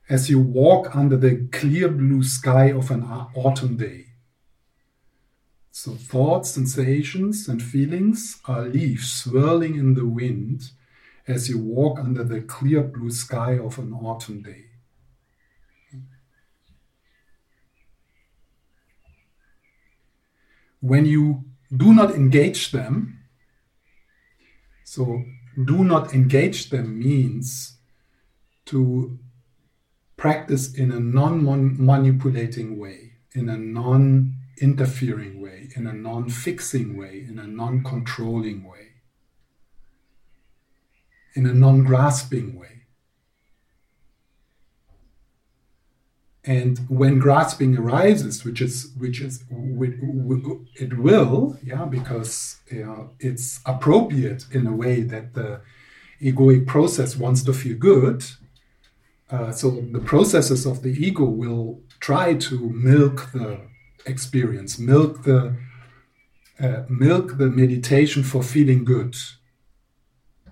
as 0.10 0.30
you 0.30 0.40
walk 0.40 0.96
under 0.96 1.18
the 1.18 1.48
clear 1.52 1.90
blue 1.90 2.24
sky 2.24 2.72
of 2.72 2.90
an 2.90 3.04
autumn 3.04 3.78
day. 3.78 4.06
So, 5.72 5.92
thoughts, 5.92 6.52
sensations, 6.52 7.48
and 7.48 7.62
feelings 7.62 8.40
are 8.46 8.64
leaves 8.64 9.12
swirling 9.14 9.76
in 9.76 9.94
the 9.94 10.08
wind 10.08 10.72
as 11.28 11.50
you 11.50 11.60
walk 11.60 12.00
under 12.00 12.24
the 12.24 12.42
clear 12.42 12.82
blue 12.82 13.12
sky 13.12 13.60
of 13.60 13.78
an 13.78 13.94
autumn 13.94 14.42
day. 14.42 14.68
when 20.80 21.06
you 21.06 21.44
do 21.76 21.94
not 21.94 22.12
engage 22.12 22.72
them, 22.72 23.20
so 24.84 25.24
do 25.66 25.84
not 25.84 26.14
engage 26.14 26.70
them 26.70 27.00
means 27.00 27.78
to 28.66 29.18
practice 30.16 30.74
in 30.74 30.92
a 30.92 31.00
non 31.00 31.44
manipulating 31.78 32.78
way, 32.78 33.14
in 33.34 33.50
a 33.50 33.58
non 33.58 34.36
interfering 34.62 35.42
way, 35.42 35.70
in 35.76 35.88
a 35.88 35.94
non 35.94 36.30
fixing 36.30 36.98
way, 36.98 37.26
in 37.28 37.40
a 37.40 37.48
non 37.48 37.84
controlling 37.84 38.64
way, 38.64 38.94
in 41.36 41.46
a 41.46 41.54
non 41.54 41.84
grasping 41.84 42.58
way. 42.58 42.77
And 46.48 46.80
when 46.88 47.20
grasping 47.20 47.78
arises 47.78 48.46
which 48.46 48.62
is 48.62 48.92
which 48.98 49.20
is 49.20 49.44
it 49.52 50.98
will 50.98 51.58
yeah 51.62 51.86
because 51.86 52.58
you 52.72 52.86
know, 52.86 53.10
it's 53.20 53.60
appropriate 53.66 54.46
in 54.52 54.66
a 54.66 54.72
way 54.72 55.02
that 55.02 55.34
the 55.34 55.60
egoic 56.22 56.66
process 56.66 57.16
wants 57.16 57.44
to 57.44 57.54
feel 57.54 57.78
good. 57.78 58.26
Uh, 59.30 59.52
so 59.52 59.70
the 59.92 60.00
processes 60.00 60.66
of 60.66 60.82
the 60.82 60.94
ego 61.06 61.26
will 61.26 61.82
try 62.00 62.34
to 62.34 62.70
milk 62.70 63.30
the 63.34 63.60
experience 64.06 64.80
milk 64.80 65.24
the 65.24 65.54
uh, 66.60 66.84
milk 66.90 67.38
the 67.38 67.48
meditation 67.48 68.24
for 68.24 68.42
feeling 68.42 68.86
good. 68.86 69.16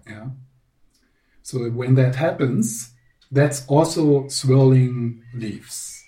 Yeah. 0.05 0.27
So 1.41 1.69
when 1.69 1.95
that 1.95 2.15
happens 2.15 2.94
that's 3.31 3.65
also 3.67 4.27
swirling 4.27 5.23
leaves. 5.33 6.03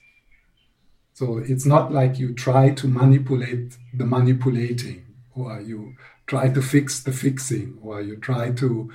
So 1.14 1.40
it's 1.40 1.66
not 1.66 1.92
like 1.92 2.20
you 2.20 2.34
try 2.34 2.72
to 2.76 2.88
manipulate 2.88 3.76
the 3.94 4.06
manipulating, 4.06 5.06
or 5.34 5.60
you 5.62 5.96
try 6.28 6.50
to 6.50 6.62
fix 6.62 7.02
the 7.02 7.12
fixing, 7.12 7.80
or 7.82 8.02
you 8.02 8.18
try 8.18 8.52
to 8.52 8.92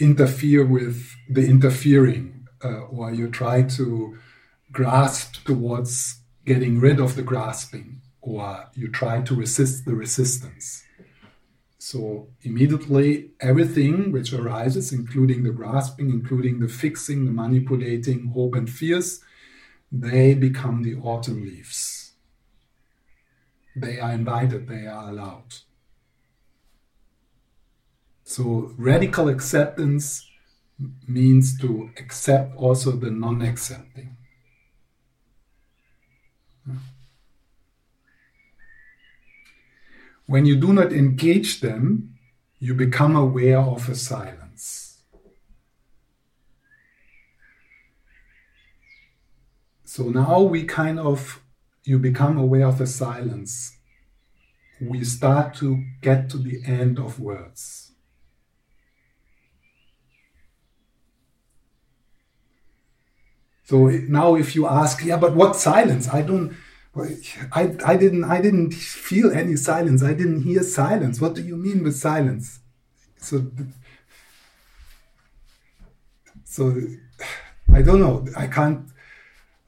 interfere 0.00 0.66
with 0.66 1.14
the 1.28 1.46
interfering, 1.46 2.48
uh, 2.64 2.80
or 2.90 3.12
you 3.12 3.28
try 3.28 3.62
to 3.62 4.18
grasp 4.72 5.44
towards 5.44 6.20
getting 6.44 6.80
rid 6.80 6.98
of 6.98 7.14
the 7.14 7.22
grasping, 7.22 8.00
or 8.20 8.66
you 8.74 8.88
try 8.88 9.20
to 9.22 9.34
resist 9.34 9.84
the 9.84 9.94
resistance. 9.94 10.82
So 11.84 12.28
immediately 12.42 13.32
everything 13.40 14.12
which 14.12 14.32
arises, 14.32 14.92
including 14.92 15.42
the 15.42 15.50
grasping, 15.50 16.10
including 16.10 16.60
the 16.60 16.68
fixing, 16.68 17.24
the 17.24 17.32
manipulating, 17.32 18.28
hope 18.28 18.54
and 18.54 18.70
fears, 18.70 19.20
they 19.90 20.34
become 20.34 20.84
the 20.84 20.94
autumn 20.94 21.42
leaves. 21.42 22.12
They 23.74 23.98
are 23.98 24.12
invited, 24.12 24.68
they 24.68 24.86
are 24.86 25.08
allowed. 25.08 25.54
So 28.22 28.72
radical 28.78 29.28
acceptance 29.28 30.24
means 31.08 31.58
to 31.62 31.90
accept 31.98 32.54
also 32.54 32.92
the 32.92 33.10
non 33.10 33.42
accepting. 33.42 34.11
When 40.32 40.46
you 40.46 40.56
do 40.56 40.72
not 40.72 40.94
engage 40.94 41.60
them, 41.60 42.14
you 42.58 42.72
become 42.72 43.14
aware 43.16 43.58
of 43.58 43.86
a 43.90 43.94
silence. 43.94 45.02
So 49.84 50.04
now 50.04 50.40
we 50.40 50.64
kind 50.64 50.98
of, 50.98 51.42
you 51.84 51.98
become 51.98 52.38
aware 52.38 52.66
of 52.66 52.80
a 52.80 52.86
silence. 52.86 53.76
We 54.80 55.04
start 55.04 55.52
to 55.56 55.84
get 56.00 56.30
to 56.30 56.38
the 56.38 56.62
end 56.64 56.98
of 56.98 57.20
words. 57.20 57.92
So 63.64 63.88
now 63.88 64.36
if 64.36 64.56
you 64.56 64.66
ask, 64.66 65.04
yeah, 65.04 65.18
but 65.18 65.34
what 65.34 65.56
silence? 65.56 66.08
I 66.08 66.22
don't, 66.22 66.56
I, 66.94 67.74
I 67.84 67.96
didn't, 67.96 68.24
I 68.24 68.40
didn't 68.40 68.72
feel 68.74 69.32
any 69.32 69.56
silence. 69.56 70.02
I 70.02 70.12
didn't 70.12 70.42
hear 70.42 70.62
silence. 70.62 71.20
What 71.20 71.34
do 71.34 71.42
you 71.42 71.56
mean 71.56 71.82
with 71.82 71.96
silence? 71.96 72.60
So, 73.16 73.50
so 76.44 76.76
I 77.72 77.82
don't 77.82 78.00
know. 78.00 78.26
I 78.36 78.46
can't 78.46 78.88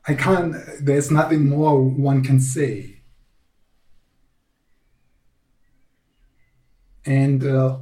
I 0.07 0.15
can't, 0.15 0.55
there's 0.81 1.11
nothing 1.11 1.49
more 1.49 1.83
one 1.83 2.23
can 2.23 2.41
say. 2.41 3.01
And 7.07 7.45
uh, 7.45 7.79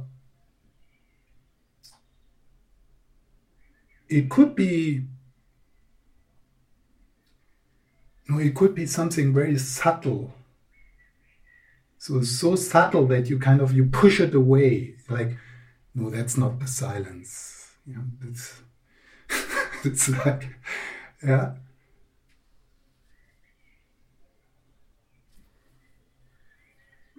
it 4.07 4.29
could 4.29 4.55
be, 4.55 5.05
no, 8.27 8.39
it 8.39 8.55
could 8.55 8.75
be 8.75 8.85
something 8.85 9.33
very 9.33 9.57
subtle. 9.57 10.33
So 11.97 12.21
so 12.21 12.55
subtle 12.55 13.07
that 13.07 13.29
you 13.29 13.39
kind 13.39 13.61
of 13.61 13.73
you 13.73 13.85
push 13.85 14.19
it 14.19 14.35
away, 14.35 14.95
like, 15.09 15.37
no, 15.95 16.09
that's 16.09 16.37
not 16.37 16.59
the 16.59 16.67
silence. 16.67 17.71
Know, 17.85 18.01
it's 18.27 18.61
it's 19.83 20.09
like, 20.25 20.47
yeah. 21.25 21.53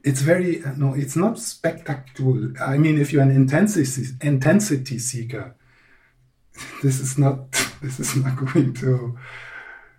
it's 0.05 0.21
very 0.21 0.63
no 0.77 0.95
it's 0.95 1.17
not 1.17 1.39
spectacular 1.39 2.53
i 2.61 2.77
mean 2.77 3.01
if 3.01 3.13
you're 3.13 3.23
an 3.23 3.31
intensity 3.31 4.07
intensity 4.21 4.99
seeker 4.99 5.55
this 6.83 7.01
is 7.01 7.19
not 7.19 7.51
this 7.83 7.99
is 7.99 8.15
not 8.17 8.37
going 8.37 8.73
to 8.75 9.19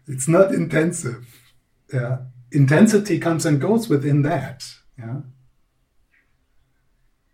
it's 0.08 0.28
not 0.28 0.54
intensive. 0.54 1.42
Yeah. 1.94 2.18
Intensity 2.52 3.20
comes 3.20 3.46
and 3.46 3.60
goes 3.60 3.90
within 3.90 4.22
that. 4.24 4.66
Yeah. 4.98 5.22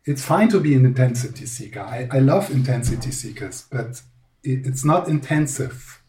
It's 0.06 0.26
fine 0.26 0.50
to 0.50 0.60
be 0.60 0.74
an 0.74 0.86
intensity 0.86 1.46
seeker. 1.46 1.82
I, 1.82 2.08
I 2.12 2.20
love 2.20 2.50
intensity 2.50 3.12
seekers 3.12 3.68
but 3.72 4.02
it, 4.44 4.66
it's 4.66 4.84
not 4.84 5.08
intensive. 5.08 6.02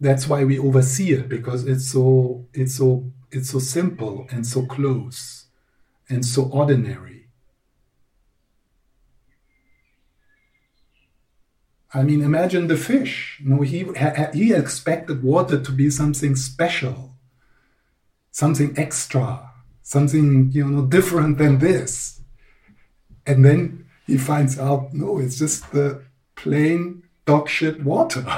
That's 0.00 0.28
why 0.28 0.44
we 0.44 0.58
oversee 0.58 1.12
it 1.12 1.28
because 1.28 1.66
it's 1.66 1.90
so 1.90 2.46
it's 2.52 2.76
so 2.76 3.10
it's 3.30 3.50
so 3.50 3.58
simple 3.58 4.26
and 4.30 4.46
so 4.46 4.66
close 4.66 5.46
and 6.10 6.24
so 6.24 6.44
ordinary 6.50 7.13
i 11.94 12.02
mean 12.02 12.20
imagine 12.22 12.66
the 12.66 12.76
fish 12.76 13.40
you 13.42 13.50
know 13.50 13.62
he 13.62 13.86
he 14.32 14.52
expected 14.52 15.22
water 15.22 15.60
to 15.60 15.72
be 15.72 15.88
something 15.90 16.34
special 16.36 17.14
something 18.30 18.74
extra 18.76 19.50
something 19.82 20.50
you 20.52 20.68
know 20.68 20.84
different 20.84 21.38
than 21.38 21.58
this 21.58 22.20
and 23.26 23.44
then 23.44 23.86
he 24.06 24.18
finds 24.18 24.58
out 24.58 24.92
no 24.92 25.18
it's 25.18 25.38
just 25.38 25.70
the 25.72 26.02
plain 26.34 27.02
dog 27.24 27.48
shit 27.48 27.82
water 27.82 28.24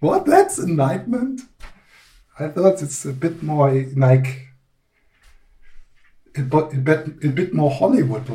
what? 0.00 0.26
That's 0.26 0.58
enlightenment? 0.58 1.42
I 2.38 2.48
thought 2.48 2.82
it's 2.82 3.04
a 3.04 3.12
bit 3.12 3.42
more 3.42 3.72
like 3.96 4.48
a 6.36 6.42
bit, 6.42 7.24
a 7.24 7.28
bit, 7.28 7.54
more 7.54 7.70
Hollywood 7.70 8.28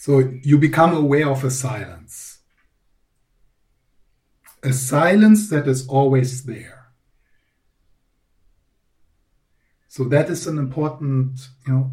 So 0.00 0.20
you 0.42 0.56
become 0.56 0.96
aware 0.96 1.28
of 1.28 1.44
a 1.44 1.50
silence. 1.50 2.38
A 4.62 4.72
silence 4.72 5.50
that 5.50 5.68
is 5.68 5.86
always 5.88 6.44
there. 6.44 6.86
So 9.88 10.04
that 10.04 10.30
is 10.30 10.46
an 10.46 10.56
important, 10.56 11.38
you 11.66 11.72
know, 11.74 11.90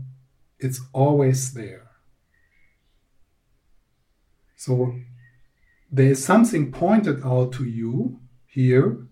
it's 0.58 0.80
always 0.93 1.53
there. 1.53 1.89
So 4.55 4.95
there 5.91 6.12
is 6.12 6.24
something 6.24 6.72
pointed 6.72 7.26
out 7.26 7.51
to 7.55 7.66
you 7.66 8.22
here 8.45 9.05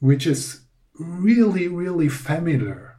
which 0.00 0.26
is 0.26 0.62
really, 0.98 1.68
really 1.68 2.08
familiar. 2.08 2.93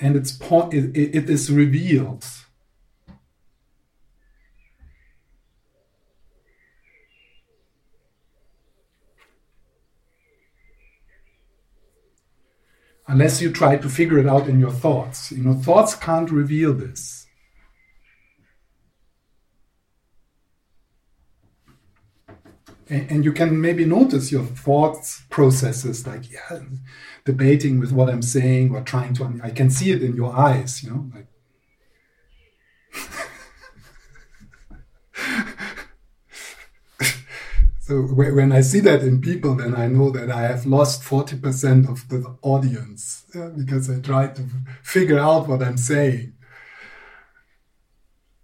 And 0.00 0.16
it's 0.16 0.32
po- 0.32 0.70
it, 0.70 0.96
it 0.96 1.28
is 1.30 1.50
revealed 1.52 2.24
unless 13.06 13.42
you 13.42 13.50
try 13.50 13.76
to 13.76 13.88
figure 13.88 14.18
it 14.18 14.26
out 14.26 14.48
in 14.48 14.60
your 14.60 14.70
thoughts. 14.70 15.32
You 15.32 15.42
know, 15.42 15.54
thoughts 15.54 15.94
can't 15.94 16.30
reveal 16.30 16.72
this. 16.72 17.19
And, 22.90 23.10
and 23.10 23.24
you 23.24 23.32
can 23.32 23.60
maybe 23.60 23.84
notice 23.84 24.30
your 24.30 24.44
thoughts 24.44 25.22
processes, 25.30 26.06
like 26.06 26.30
yeah, 26.30 26.60
debating 27.24 27.80
with 27.80 27.92
what 27.92 28.10
I'm 28.10 28.22
saying 28.22 28.74
or 28.74 28.82
trying 28.82 29.14
to. 29.14 29.40
I 29.42 29.50
can 29.50 29.70
see 29.70 29.92
it 29.92 30.02
in 30.02 30.16
your 30.16 30.36
eyes. 30.36 30.82
You 30.82 30.90
know, 30.90 31.10
like. 31.14 31.26
So 37.90 38.02
when 38.02 38.52
I 38.52 38.60
see 38.60 38.78
that 38.80 39.02
in 39.02 39.20
people, 39.20 39.56
then 39.56 39.74
I 39.74 39.88
know 39.88 40.12
that 40.12 40.30
I 40.30 40.42
have 40.42 40.64
lost 40.64 41.02
40% 41.02 41.90
of 41.90 42.08
the 42.08 42.36
audience 42.40 43.24
yeah, 43.34 43.48
because 43.48 43.90
I 43.90 43.98
try 43.98 44.28
to 44.28 44.44
figure 44.80 45.18
out 45.18 45.48
what 45.48 45.60
I'm 45.60 45.76
saying. 45.76 46.34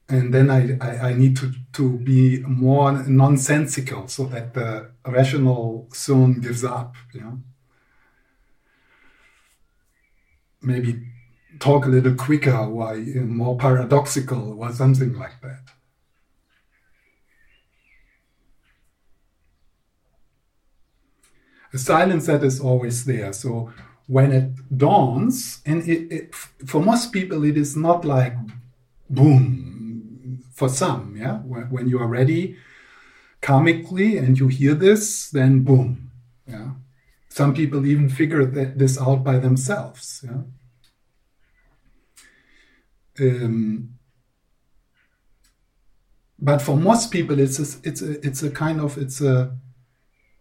And 0.08 0.32
then 0.32 0.50
I, 0.50 0.78
I, 0.80 1.10
I 1.10 1.14
need 1.14 1.36
to, 1.38 1.52
to 1.72 1.98
be 1.98 2.40
more 2.40 2.92
nonsensical 2.92 4.06
so 4.06 4.24
that 4.26 4.54
the 4.54 4.90
rational 5.04 5.88
soon 5.92 6.40
gives 6.40 6.64
up. 6.64 6.94
You 7.12 7.20
know? 7.20 7.38
Maybe 10.62 11.08
talk 11.58 11.86
a 11.86 11.88
little 11.88 12.14
quicker 12.14 12.56
or 12.56 12.96
more 12.96 13.56
paradoxical 13.56 14.62
or 14.62 14.72
something 14.72 15.14
like 15.14 15.40
that. 15.42 15.76
a 21.76 21.78
silence 21.78 22.26
that 22.26 22.42
is 22.42 22.60
always 22.60 23.04
there. 23.04 23.32
So 23.32 23.72
when 24.06 24.32
it 24.32 24.78
dawns, 24.84 25.60
and 25.66 25.86
it, 25.88 26.12
it, 26.16 26.34
for 26.34 26.80
most 26.82 27.12
people, 27.12 27.44
it 27.44 27.56
is 27.56 27.76
not 27.76 28.04
like 28.04 28.34
boom. 29.10 29.75
For 30.56 30.70
some, 30.70 31.16
yeah, 31.18 31.38
when, 31.40 31.86
you 31.86 31.98
are 31.98 32.06
ready 32.06 32.56
karmically 33.42 34.18
and 34.18 34.38
you 34.38 34.48
hear 34.48 34.74
this, 34.74 35.30
then 35.30 35.64
boom, 35.64 36.10
yeah. 36.48 36.70
Some 37.28 37.52
people 37.52 37.84
even 37.84 38.08
figure 38.08 38.46
that, 38.46 38.78
this 38.78 38.98
out 38.98 39.22
by 39.22 39.38
themselves, 39.38 40.24
yeah. 40.24 40.42
Um, 43.20 43.96
but 46.38 46.62
for 46.62 46.76
most 46.76 47.10
people, 47.10 47.38
it's 47.38 47.58
a, 47.58 47.88
it's 47.88 48.00
a, 48.00 48.26
it's 48.26 48.42
a 48.42 48.50
kind 48.50 48.80
of 48.80 48.96
it's 48.96 49.20
a 49.20 49.56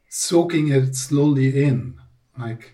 soaking 0.10 0.70
it 0.70 0.96
slowly 0.96 1.62
in. 1.64 2.00
Like 2.38 2.74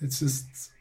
it's 0.00 0.20
just, 0.20 0.71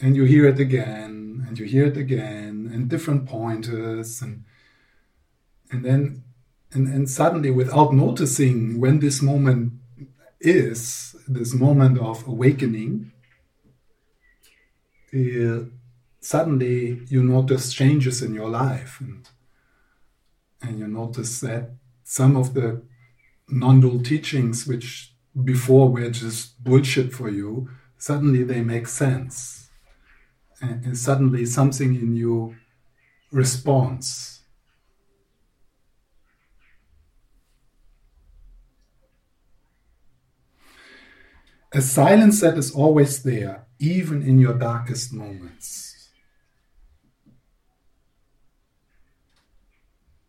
and 0.00 0.16
you 0.16 0.24
hear 0.24 0.46
it 0.46 0.58
again, 0.58 1.44
and 1.46 1.58
you 1.58 1.64
hear 1.66 1.86
it 1.86 1.96
again, 1.96 2.70
and 2.72 2.88
different 2.88 3.26
pointers, 3.26 4.22
and 4.22 4.44
and 5.70 5.84
then 5.84 6.22
and, 6.72 6.86
and 6.86 7.08
suddenly, 7.08 7.50
without 7.50 7.94
noticing 7.94 8.78
when 8.80 9.00
this 9.00 9.22
moment 9.22 9.72
is, 10.40 11.16
this 11.26 11.54
moment 11.54 11.98
of 11.98 12.26
awakening, 12.26 13.12
uh, 15.14 15.64
suddenly 16.20 17.00
you 17.08 17.22
notice 17.22 17.72
changes 17.72 18.22
in 18.22 18.34
your 18.34 18.50
life, 18.50 19.00
and 19.00 19.28
and 20.60 20.78
you 20.78 20.86
notice 20.88 21.40
that 21.40 21.70
some 22.04 22.36
of 22.36 22.54
the 22.54 22.82
non 23.48 23.80
dual 23.80 24.02
teachings, 24.02 24.66
which 24.66 25.14
before 25.44 25.88
were 25.88 26.10
just 26.10 26.62
bullshit 26.62 27.12
for 27.12 27.28
you, 27.30 27.70
suddenly 27.96 28.42
they 28.42 28.60
make 28.60 28.88
sense. 28.88 29.67
And, 30.60 30.84
and 30.84 30.98
suddenly 30.98 31.46
something 31.46 31.94
in 31.94 32.16
you 32.16 32.56
responds. 33.30 34.40
A 41.72 41.82
silence 41.82 42.40
that 42.40 42.56
is 42.56 42.70
always 42.72 43.22
there, 43.22 43.66
even 43.78 44.22
in 44.22 44.38
your 44.38 44.54
darkest 44.54 45.12
moments. 45.12 46.08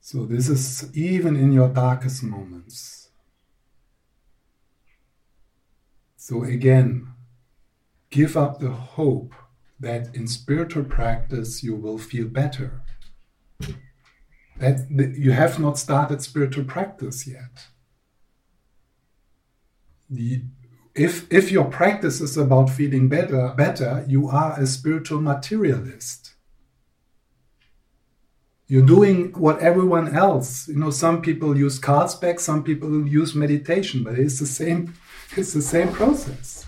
So, 0.01 0.25
this 0.25 0.49
is 0.49 0.95
even 0.97 1.35
in 1.35 1.51
your 1.51 1.69
darkest 1.69 2.23
moments. 2.23 3.09
So, 6.17 6.43
again, 6.43 7.13
give 8.09 8.35
up 8.35 8.59
the 8.59 8.71
hope 8.71 9.33
that 9.79 10.15
in 10.15 10.27
spiritual 10.27 10.83
practice 10.83 11.63
you 11.63 11.75
will 11.75 11.97
feel 11.97 12.27
better. 12.27 12.81
That 14.59 14.87
you 14.89 15.31
have 15.31 15.59
not 15.59 15.77
started 15.77 16.21
spiritual 16.21 16.65
practice 16.65 17.25
yet. 17.25 17.67
The, 20.09 20.41
if, 20.95 21.31
if 21.31 21.51
your 21.51 21.65
practice 21.65 22.19
is 22.19 22.35
about 22.35 22.69
feeling 22.69 23.07
better, 23.07 23.53
better, 23.55 24.03
you 24.07 24.27
are 24.27 24.59
a 24.59 24.65
spiritual 24.65 25.21
materialist. 25.21 26.33
You're 28.67 28.85
doing 28.85 29.31
what 29.31 29.59
everyone 29.59 30.15
else. 30.15 30.67
You 30.67 30.75
know, 30.75 30.91
some 30.91 31.21
people 31.21 31.57
use 31.57 31.79
Carlsberg, 31.79 32.39
some 32.39 32.63
people 32.63 33.07
use 33.07 33.33
meditation, 33.33 34.03
but 34.03 34.19
it's 34.19 34.39
the 34.39 34.45
same. 34.45 34.93
It's 35.37 35.53
the 35.53 35.61
same 35.61 35.89
process. 35.91 36.67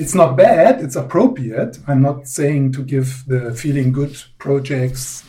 It's 0.00 0.14
not 0.14 0.36
bad. 0.36 0.80
It's 0.80 0.96
appropriate. 0.96 1.78
I'm 1.86 2.02
not 2.02 2.26
saying 2.26 2.72
to 2.72 2.82
give 2.82 3.24
the 3.26 3.54
feeling 3.54 3.92
good 3.92 4.16
projects, 4.38 5.24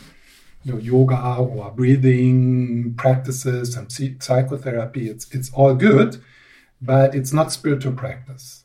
you 0.64 0.72
know, 0.72 0.78
yoga 0.78 1.36
or 1.36 1.70
breathing 1.70 2.94
practices 2.94 3.76
and 3.76 3.92
psychotherapy. 4.22 5.08
It's 5.08 5.26
it's 5.32 5.52
all 5.52 5.74
good 5.74 6.22
but 6.82 7.14
it's 7.14 7.32
not 7.32 7.52
spiritual 7.52 7.92
practice. 7.92 8.64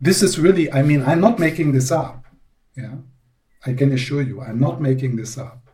This 0.00 0.22
is 0.22 0.38
really, 0.38 0.72
I 0.72 0.82
mean, 0.82 1.02
I'm 1.02 1.20
not 1.20 1.38
making 1.38 1.72
this 1.72 1.90
up. 1.90 2.24
Yeah. 2.76 2.96
I 3.66 3.72
can 3.72 3.92
assure 3.92 4.22
you, 4.22 4.40
I'm 4.40 4.60
not 4.60 4.80
making 4.80 5.16
this 5.16 5.36
up. 5.36 5.68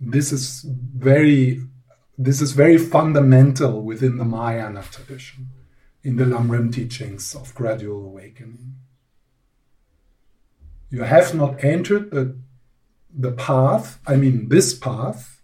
This 0.00 0.32
is 0.32 0.66
very 0.66 1.62
this 2.18 2.40
is 2.40 2.52
very 2.52 2.78
fundamental 2.78 3.82
within 3.82 4.16
the 4.16 4.24
Mahayana 4.24 4.82
tradition, 4.90 5.48
in 6.02 6.16
the 6.16 6.24
Lamrim 6.24 6.72
teachings 6.72 7.34
of 7.34 7.54
gradual 7.54 8.04
awakening. 8.04 8.76
You 10.90 11.02
have 11.02 11.34
not 11.34 11.62
entered 11.62 12.10
the, 12.10 12.36
the 13.12 13.32
path, 13.32 13.98
I 14.06 14.16
mean, 14.16 14.48
this 14.48 14.72
path, 14.72 15.42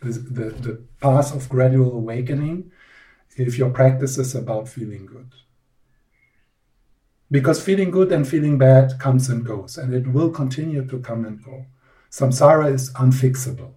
the, 0.00 0.12
the, 0.12 0.50
the 0.50 0.82
path 1.00 1.34
of 1.34 1.48
gradual 1.48 1.92
awakening 1.92 2.70
if 3.36 3.58
your 3.58 3.70
practice 3.70 4.18
is 4.18 4.34
about 4.34 4.68
feeling 4.68 5.06
good. 5.06 5.32
Because 7.30 7.62
feeling 7.62 7.90
good 7.90 8.10
and 8.12 8.26
feeling 8.26 8.58
bad 8.58 8.98
comes 8.98 9.28
and 9.28 9.44
goes, 9.44 9.76
and 9.76 9.92
it 9.92 10.06
will 10.08 10.30
continue 10.30 10.84
to 10.86 10.98
come 11.00 11.24
and 11.24 11.42
go. 11.42 11.66
Samsara 12.10 12.72
is 12.72 12.92
unfixable. 12.94 13.72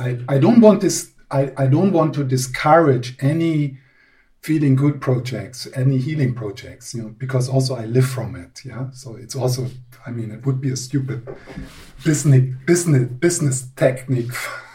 I, 0.00 0.18
I 0.28 0.38
don't 0.38 0.60
want 0.60 0.80
this 0.80 1.12
I, 1.30 1.52
I 1.56 1.66
don't 1.66 1.92
want 1.92 2.14
to 2.14 2.24
discourage 2.24 3.16
any 3.20 3.78
feeling 4.40 4.74
good 4.74 5.00
projects, 5.00 5.68
any 5.74 5.98
healing 5.98 6.34
projects, 6.34 6.94
you 6.94 7.02
know, 7.02 7.08
because 7.10 7.48
also 7.48 7.76
I 7.76 7.84
live 7.84 8.06
from 8.06 8.34
it. 8.34 8.62
Yeah. 8.64 8.90
So 8.92 9.14
it's 9.16 9.36
also, 9.36 9.68
I 10.06 10.10
mean, 10.10 10.30
it 10.30 10.46
would 10.46 10.60
be 10.60 10.70
a 10.70 10.76
stupid 10.76 11.28
business 12.04 12.54
business 12.66 13.08
business 13.08 13.68
technique, 13.76 14.32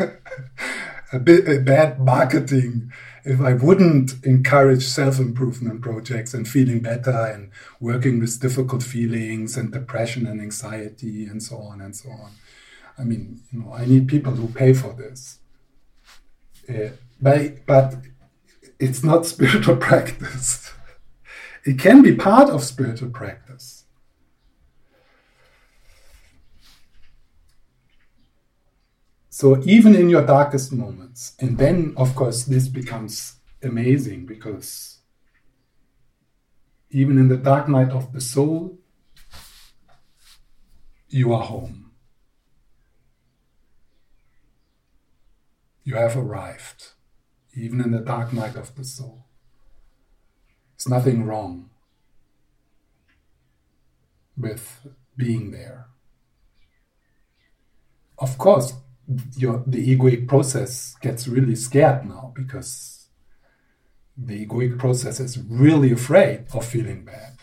a, 1.11 1.19
bit, 1.19 1.47
a 1.49 1.59
bad 1.59 1.99
marketing 1.99 2.91
if 3.25 3.41
I 3.41 3.53
wouldn't 3.53 4.23
encourage 4.23 4.83
self 4.83 5.19
improvement 5.19 5.81
projects 5.81 6.35
and 6.35 6.47
feeling 6.47 6.79
better 6.79 7.25
and 7.33 7.49
working 7.79 8.19
with 8.19 8.39
difficult 8.39 8.83
feelings 8.83 9.57
and 9.57 9.71
depression 9.73 10.27
and 10.27 10.39
anxiety 10.39 11.25
and 11.25 11.41
so 11.41 11.57
on 11.57 11.81
and 11.81 11.95
so 11.95 12.11
on. 12.11 12.31
I 12.97 13.03
mean, 13.03 13.41
you 13.51 13.59
know, 13.59 13.73
I 13.73 13.85
need 13.85 14.07
people 14.07 14.33
who 14.33 14.47
pay 14.47 14.73
for 14.73 14.93
this. 14.93 15.39
Uh, 16.69 16.89
but, 17.21 17.65
but 17.65 17.95
it's 18.79 19.03
not 19.03 19.25
spiritual 19.33 19.77
practice. 19.77 20.71
It 21.65 21.79
can 21.79 22.01
be 22.01 22.15
part 22.15 22.49
of 22.49 22.63
spiritual 22.63 23.09
practice. 23.09 23.85
So, 29.29 29.61
even 29.65 29.95
in 29.95 30.09
your 30.09 30.25
darkest 30.25 30.71
moments, 30.71 31.33
and 31.41 31.57
then, 31.57 31.93
of 31.97 32.15
course, 32.15 32.45
this 32.45 32.69
becomes 32.69 33.35
amazing 33.61 34.25
because 34.25 34.99
even 36.89 37.17
in 37.17 37.27
the 37.27 37.35
dark 37.35 37.67
night 37.67 37.89
of 37.89 38.13
the 38.13 38.21
soul, 38.21 38.77
you 41.09 41.33
are 41.33 41.43
home. 41.43 41.84
You 45.85 45.95
have 45.95 46.17
arrived 46.17 46.93
even 47.55 47.79
in 47.79 47.91
the 47.91 47.99
dark 47.99 48.33
night 48.33 48.55
of 48.55 48.75
the 48.75 48.83
soul. 48.83 49.27
There's 50.75 50.89
nothing 50.89 51.25
wrong 51.25 51.69
with 54.35 54.87
being 55.15 55.51
there. 55.51 55.85
Of 58.17 58.37
course, 58.39 58.73
your, 59.37 59.63
the 59.67 59.95
egoic 59.95 60.27
process 60.27 60.95
gets 61.01 61.27
really 61.27 61.55
scared 61.55 62.05
now 62.05 62.33
because 62.35 63.07
the 64.17 64.45
egoic 64.45 64.79
process 64.79 65.19
is 65.19 65.37
really 65.37 65.91
afraid 65.91 66.45
of 66.51 66.65
feeling 66.65 67.05
bad. 67.05 67.33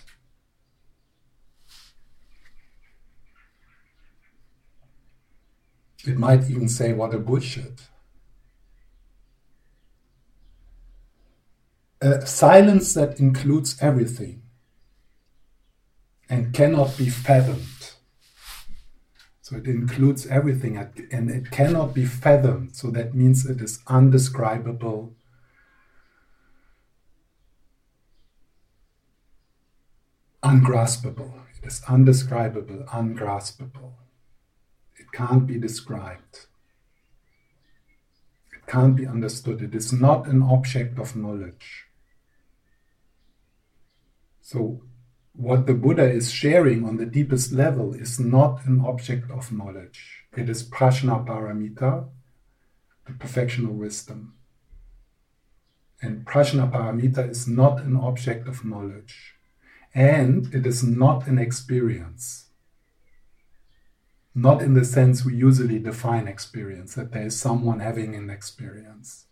It 6.04 6.18
might 6.18 6.50
even 6.50 6.68
say, 6.68 6.92
What 6.92 7.14
a 7.14 7.18
bullshit. 7.18 7.88
A 12.02 12.26
silence 12.26 12.94
that 12.94 13.20
includes 13.20 13.76
everything 13.80 14.42
and 16.28 16.52
cannot 16.52 16.96
be 16.98 17.08
fathomed. 17.08 17.92
So 19.40 19.56
it 19.56 19.66
includes 19.66 20.26
everything 20.26 20.76
and 21.12 21.30
it 21.30 21.50
cannot 21.52 21.94
be 21.94 22.04
fathomed. 22.04 22.74
So 22.74 22.90
that 22.90 23.14
means 23.14 23.46
it 23.46 23.60
is 23.60 23.80
undescribable. 23.86 25.14
Ungraspable. 30.42 31.34
It 31.62 31.68
is 31.68 31.82
undescribable, 31.88 32.84
ungraspable. 32.92 33.92
It 34.96 35.12
can't 35.12 35.46
be 35.46 35.56
described. 35.58 36.46
It 38.52 38.66
can't 38.66 38.96
be 38.96 39.06
understood. 39.06 39.62
It 39.62 39.74
is 39.74 39.92
not 39.92 40.26
an 40.26 40.42
object 40.42 40.98
of 40.98 41.14
knowledge. 41.14 41.86
So, 44.42 44.82
what 45.34 45.66
the 45.66 45.72
Buddha 45.72 46.10
is 46.10 46.30
sharing 46.32 46.84
on 46.84 46.96
the 46.96 47.06
deepest 47.06 47.52
level 47.52 47.94
is 47.94 48.18
not 48.18 48.66
an 48.66 48.80
object 48.84 49.30
of 49.30 49.52
knowledge. 49.52 50.24
It 50.36 50.48
is 50.50 50.68
prajna 50.68 51.24
paramita, 51.24 52.08
the 53.06 53.12
perfection 53.12 53.64
of 53.66 53.72
wisdom. 53.72 54.34
And 56.02 56.26
prajna 56.26 56.70
paramita 56.70 57.30
is 57.30 57.46
not 57.46 57.80
an 57.82 57.96
object 57.96 58.48
of 58.48 58.64
knowledge. 58.64 59.34
And 59.94 60.52
it 60.52 60.66
is 60.66 60.82
not 60.82 61.28
an 61.28 61.38
experience. 61.38 62.46
Not 64.34 64.60
in 64.60 64.74
the 64.74 64.84
sense 64.84 65.24
we 65.24 65.36
usually 65.36 65.78
define 65.78 66.26
experience, 66.26 66.94
that 66.94 67.12
there 67.12 67.26
is 67.26 67.38
someone 67.38 67.78
having 67.78 68.16
an 68.16 68.28
experience. 68.28 69.26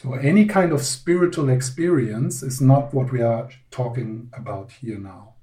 So, 0.00 0.14
any 0.14 0.44
kind 0.44 0.70
of 0.70 0.82
spiritual 0.82 1.48
experience 1.48 2.40
is 2.44 2.60
not 2.60 2.94
what 2.94 3.10
we 3.10 3.20
are 3.20 3.50
talking 3.72 4.30
about 4.32 4.70
here 4.70 4.96
now. 4.96 5.34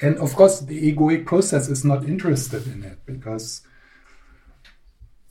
And 0.00 0.16
of 0.16 0.34
course, 0.34 0.60
the 0.60 0.80
egoic 0.90 1.26
process 1.26 1.68
is 1.68 1.84
not 1.84 2.04
interested 2.04 2.66
in 2.68 2.84
it 2.84 3.00
because 3.04 3.66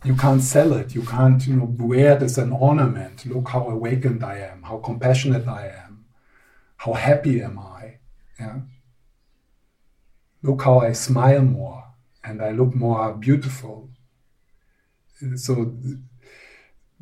you 0.03 0.15
can't 0.15 0.43
sell 0.43 0.73
it. 0.73 0.93
You 0.93 1.01
can't, 1.01 1.47
you 1.47 1.55
know, 1.55 1.76
wear 1.76 2.17
it 2.17 2.21
as 2.21 2.38
an 2.38 2.51
ornament. 2.51 3.26
Look 3.26 3.49
how 3.49 3.67
awakened 3.67 4.23
I 4.23 4.38
am, 4.38 4.61
how 4.61 4.78
compassionate 4.78 5.47
I 5.47 5.69
am, 5.88 6.05
how 6.78 6.93
happy 6.93 7.41
am 7.41 7.57
I. 7.57 7.97
Yeah. 8.39 8.59
Look 10.43 10.61
how 10.61 10.82
I 10.82 10.91
smile 10.91 11.41
more 11.41 11.84
and 12.23 12.43
I 12.43 12.51
look 12.51 12.76
more 12.76 13.11
beautiful. 13.13 13.89
So 15.36 15.76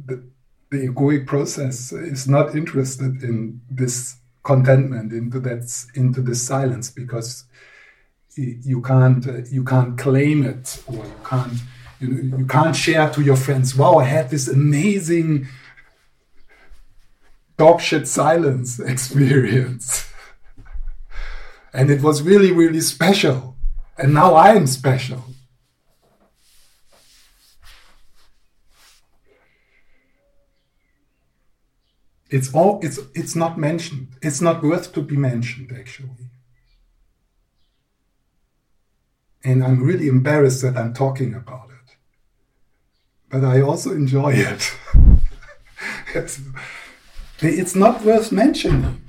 the, 0.03 0.24
the 0.70 0.88
egoic 0.88 1.28
process 1.28 1.91
is 1.91 2.28
not 2.28 2.55
interested 2.55 3.24
in 3.24 3.61
this 3.70 4.18
contentment, 4.43 5.14
into 5.14 5.39
that, 5.41 5.86
into 5.95 6.22
this 6.22 6.45
silence, 6.45 6.89
because 6.89 7.45
you 8.36 8.82
can't 8.82 9.28
uh, 9.28 9.41
you 9.51 9.64
can't 9.64 9.97
claim 9.97 10.43
it 10.43 10.84
or 10.88 10.95
you 10.95 11.16
can't 11.24 11.53
you, 11.99 12.38
you 12.38 12.45
can't 12.45 12.76
share 12.76 13.09
to 13.11 13.22
your 13.22 13.36
friends, 13.36 13.76
wow, 13.76 13.95
I 13.97 14.05
had 14.05 14.30
this 14.30 14.47
amazing 14.47 15.47
dog 17.57 17.82
shit 17.82 18.07
silence 18.07 18.80
experience. 18.93 20.11
and 21.74 21.89
it 21.89 22.01
was 22.01 22.22
really, 22.22 22.51
really 22.51 22.82
special. 22.82 23.55
And 23.97 24.14
now 24.14 24.34
I 24.34 24.55
am 24.55 24.68
special. 24.68 25.24
It's 32.36 32.49
all 32.57 32.79
it's 32.86 32.99
it's 33.13 33.36
not 33.36 33.53
mentioned. 33.57 34.07
It's 34.21 34.41
not 34.41 34.63
worth 34.63 34.88
to 34.93 35.01
be 35.01 35.17
mentioned 35.31 35.69
actually. 35.81 36.27
And 39.43 39.63
I'm 39.63 39.84
really 39.84 40.07
embarrassed 40.07 40.61
that 40.63 40.77
I'm 40.77 40.93
talking 40.93 41.34
about 41.34 41.67
it 41.69 41.73
but 43.34 43.43
I 43.43 43.61
also 43.61 43.89
enjoy 43.89 44.34
it. 44.34 44.77
it's, 46.13 46.39
it's 47.39 47.75
not 47.75 48.03
worth 48.03 48.31
mentioning. 48.31 49.02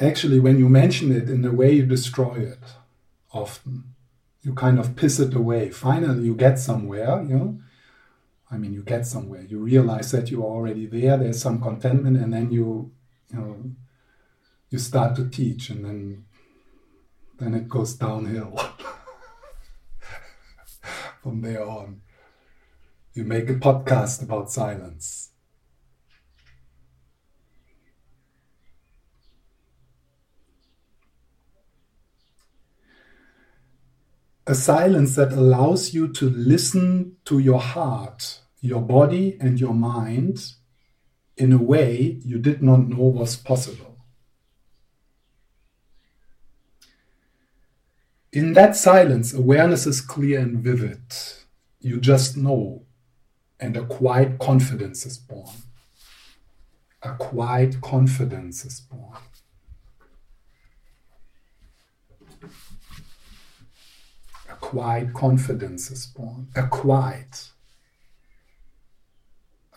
Actually, 0.00 0.40
when 0.40 0.58
you 0.58 0.68
mention 0.68 1.10
it 1.10 1.30
in 1.30 1.44
a 1.44 1.52
way, 1.52 1.72
you 1.72 1.86
destroy 1.86 2.36
it 2.36 2.58
often. 3.32 3.94
You 4.42 4.54
kind 4.54 4.78
of 4.78 4.94
piss 4.94 5.18
it 5.18 5.34
away. 5.34 5.70
Finally, 5.70 6.24
you 6.24 6.34
get 6.34 6.58
somewhere, 6.58 7.22
you 7.22 7.36
know, 7.36 7.58
I 8.50 8.58
mean, 8.58 8.72
you 8.72 8.82
get 8.82 9.06
somewhere. 9.06 9.42
You 9.42 9.58
realize 9.58 10.12
that 10.12 10.30
you're 10.30 10.42
already 10.42 10.86
there. 10.86 11.16
There's 11.16 11.42
some 11.42 11.60
contentment, 11.60 12.16
and 12.16 12.32
then 12.32 12.52
you, 12.52 12.92
you 13.32 13.38
know, 13.38 13.56
you 14.70 14.78
start 14.78 15.16
to 15.16 15.28
teach, 15.28 15.70
and 15.70 15.84
then, 15.84 16.24
then 17.38 17.54
it 17.54 17.68
goes 17.68 17.94
downhill 17.94 18.56
from 21.22 21.40
there 21.40 21.66
on. 21.66 22.02
You 23.14 23.24
make 23.24 23.50
a 23.50 23.54
podcast 23.54 24.22
about 24.22 24.52
silence. 24.52 25.30
A 34.46 34.54
silence 34.54 35.16
that 35.16 35.32
allows 35.32 35.92
you 35.92 36.06
to 36.12 36.30
listen 36.30 37.16
to 37.24 37.38
your 37.40 37.60
heart, 37.60 38.40
your 38.60 38.80
body, 38.80 39.36
and 39.40 39.58
your 39.58 39.74
mind 39.74 40.52
in 41.36 41.52
a 41.52 41.62
way 41.62 42.18
you 42.24 42.38
did 42.38 42.62
not 42.62 42.88
know 42.88 43.04
was 43.04 43.36
possible. 43.36 43.96
In 48.32 48.52
that 48.52 48.76
silence, 48.76 49.32
awareness 49.32 49.86
is 49.86 50.00
clear 50.00 50.40
and 50.40 50.58
vivid. 50.58 51.00
You 51.80 52.00
just 52.00 52.36
know, 52.36 52.84
and 53.58 53.76
a 53.76 53.84
quiet 53.84 54.38
confidence 54.38 55.06
is 55.06 55.18
born. 55.18 55.56
A 57.02 57.14
quiet 57.14 57.80
confidence 57.80 58.64
is 58.64 58.80
born. 58.80 59.18
Quiet 64.70 65.14
confidence 65.14 65.92
is 65.92 66.06
born. 66.06 66.48
A 66.56 66.66
quiet, 66.66 67.52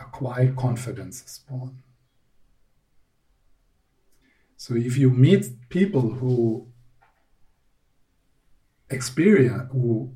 a 0.00 0.04
quiet 0.04 0.56
confidence 0.56 1.22
is 1.22 1.40
born. 1.48 1.84
So 4.56 4.74
if 4.74 4.98
you 4.98 5.10
meet 5.10 5.44
people 5.68 6.10
who 6.10 6.66
experience, 8.90 9.70
who, 9.70 10.12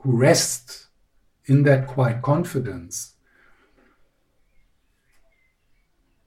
who 0.00 0.12
rest 0.12 0.88
in 1.46 1.62
that 1.62 1.86
quiet 1.86 2.20
confidence, 2.20 3.14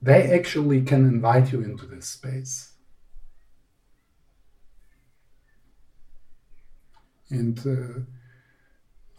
they 0.02 0.24
actually 0.34 0.82
can 0.82 1.08
invite 1.08 1.52
you 1.52 1.62
into 1.62 1.86
this 1.86 2.08
space. 2.08 2.71
And 7.32 7.60
uh, 7.66 8.02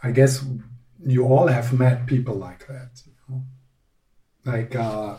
I 0.03 0.13
guess 0.13 0.45
you 1.05 1.25
all 1.25 1.49
have 1.49 1.73
met 1.73 2.07
people 2.07 2.35
like 2.35 2.67
that. 2.69 2.91
You 3.07 3.13
know? 3.29 3.43
Like, 4.45 4.77
uh, 4.77 5.17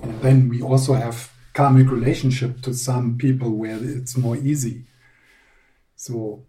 and 0.00 0.20
then 0.20 0.48
we 0.48 0.62
also 0.62 0.94
have 0.94 1.30
karmic 1.54 1.90
relationship 1.90 2.62
to 2.62 2.74
some 2.74 3.18
people 3.18 3.50
where 3.50 3.78
it's 3.80 4.16
more 4.16 4.36
easy. 4.36 4.84
So 5.96 6.46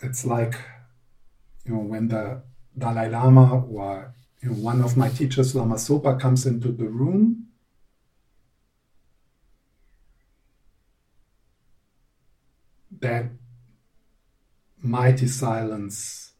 it's 0.00 0.24
like, 0.24 0.54
you 1.64 1.74
know, 1.74 1.80
when 1.80 2.08
the 2.08 2.42
Dalai 2.76 3.08
Lama 3.08 3.64
or 3.64 4.14
you 4.42 4.50
know, 4.50 4.56
one 4.56 4.82
of 4.82 4.96
my 4.96 5.08
teachers, 5.08 5.54
Lama 5.54 5.74
Zopa, 5.74 6.18
comes 6.20 6.46
into 6.46 6.68
the 6.68 6.86
room, 6.86 7.47
that 13.00 13.26
mighty 14.82 15.26
silence 15.26 16.32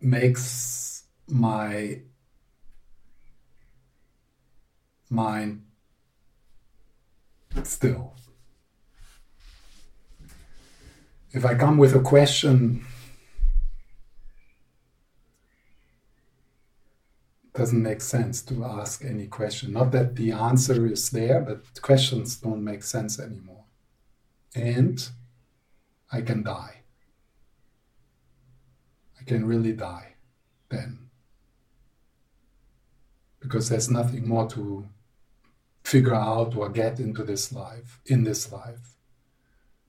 makes 0.00 1.04
my 1.28 2.00
mind 5.10 5.64
still. 7.62 8.14
If 11.32 11.44
I 11.44 11.54
come 11.54 11.76
with 11.76 11.94
a 11.94 12.00
question, 12.00 12.84
doesn't 17.54 17.82
make 17.82 18.00
sense 18.00 18.42
to 18.42 18.64
ask 18.64 19.04
any 19.04 19.26
question. 19.26 19.72
Not 19.72 19.92
that 19.92 20.16
the 20.16 20.32
answer 20.32 20.86
is 20.86 21.10
there, 21.10 21.40
but 21.40 21.80
questions 21.82 22.36
don't 22.36 22.62
make 22.62 22.82
sense 22.82 23.18
anymore. 23.18 23.64
And 24.54 25.08
I 26.12 26.20
can 26.20 26.42
die. 26.42 26.82
I 29.20 29.24
can 29.24 29.46
really 29.46 29.72
die 29.72 30.14
then. 30.68 31.10
Because 33.40 33.68
there's 33.68 33.90
nothing 33.90 34.28
more 34.28 34.48
to 34.50 34.88
figure 35.84 36.14
out 36.14 36.54
or 36.56 36.68
get 36.68 37.00
into 37.00 37.24
this 37.24 37.52
life, 37.52 38.00
in 38.06 38.24
this 38.24 38.52
life. 38.52 38.94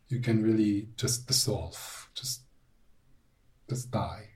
You 0.07 0.19
can 0.19 0.43
really 0.43 0.89
just 0.95 1.27
dissolve, 1.27 2.09
just, 2.15 2.41
just 3.69 3.91
die. 3.91 4.28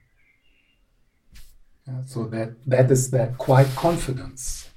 Yeah, 1.87 2.01
so 2.05 2.25
that 2.27 2.63
that 2.65 2.89
is 2.91 3.11
that 3.11 3.37
quiet 3.37 3.67
confidence, 3.75 4.69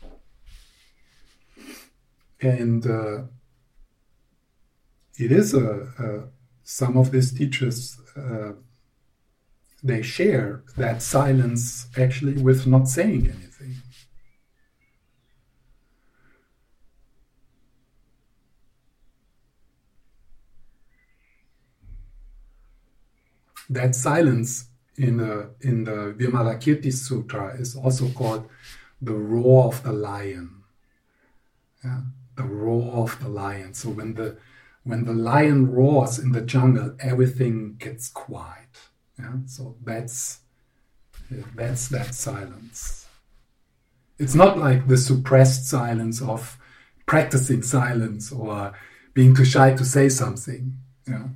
and 2.41 2.85
uh, 2.87 3.23
it 5.19 5.33
is 5.33 5.55
a, 5.55 5.89
a, 5.99 6.29
some 6.65 6.97
of 6.97 7.11
these 7.13 7.33
teachers 7.33 7.99
uh, 8.17 8.53
they 9.83 10.03
share 10.03 10.63
that 10.77 11.01
silence 11.03 11.87
actually 11.97 12.43
with 12.43 12.67
not 12.67 12.89
saying 12.89 13.29
anything. 13.29 13.77
That 23.71 23.95
silence 23.95 24.67
in 24.99 25.19
the 25.19 25.51
in 25.61 25.85
the 25.85 26.15
Vimalakirti 26.19 26.93
Sutra 26.93 27.55
is 27.59 27.77
also 27.77 28.09
called 28.11 28.49
the 29.01 29.15
roar 29.15 29.67
of 29.67 29.83
the 29.83 29.93
lion. 29.93 30.63
Yeah, 31.85 32.01
the 32.37 32.45
roar 32.45 33.05
of 33.05 33.19
the 33.21 33.29
lion. 33.29 33.75
So 33.75 33.91
when 33.91 34.15
the 34.15 34.37
when 34.85 35.05
the 35.05 35.13
lion 35.13 35.73
roars 35.73 36.19
in 36.19 36.33
the 36.33 36.41
jungle, 36.41 36.97
everything 37.01 37.77
gets 37.79 38.09
quiet. 38.09 38.69
Yeah? 39.19 39.35
So 39.47 39.77
that's 39.85 40.41
that's 41.55 41.89
that 41.89 42.15
silence. 42.15 43.07
It's 44.19 44.35
not 44.35 44.59
like 44.59 44.87
the 44.87 44.97
suppressed 44.97 45.69
silence 45.69 46.23
of 46.23 46.59
practicing 47.05 47.63
silence 47.63 48.33
or 48.33 48.73
being 49.13 49.35
too 49.35 49.45
shy 49.45 49.75
to 49.75 49.85
say 49.85 50.09
something. 50.09 50.77
Yeah? 51.07 51.29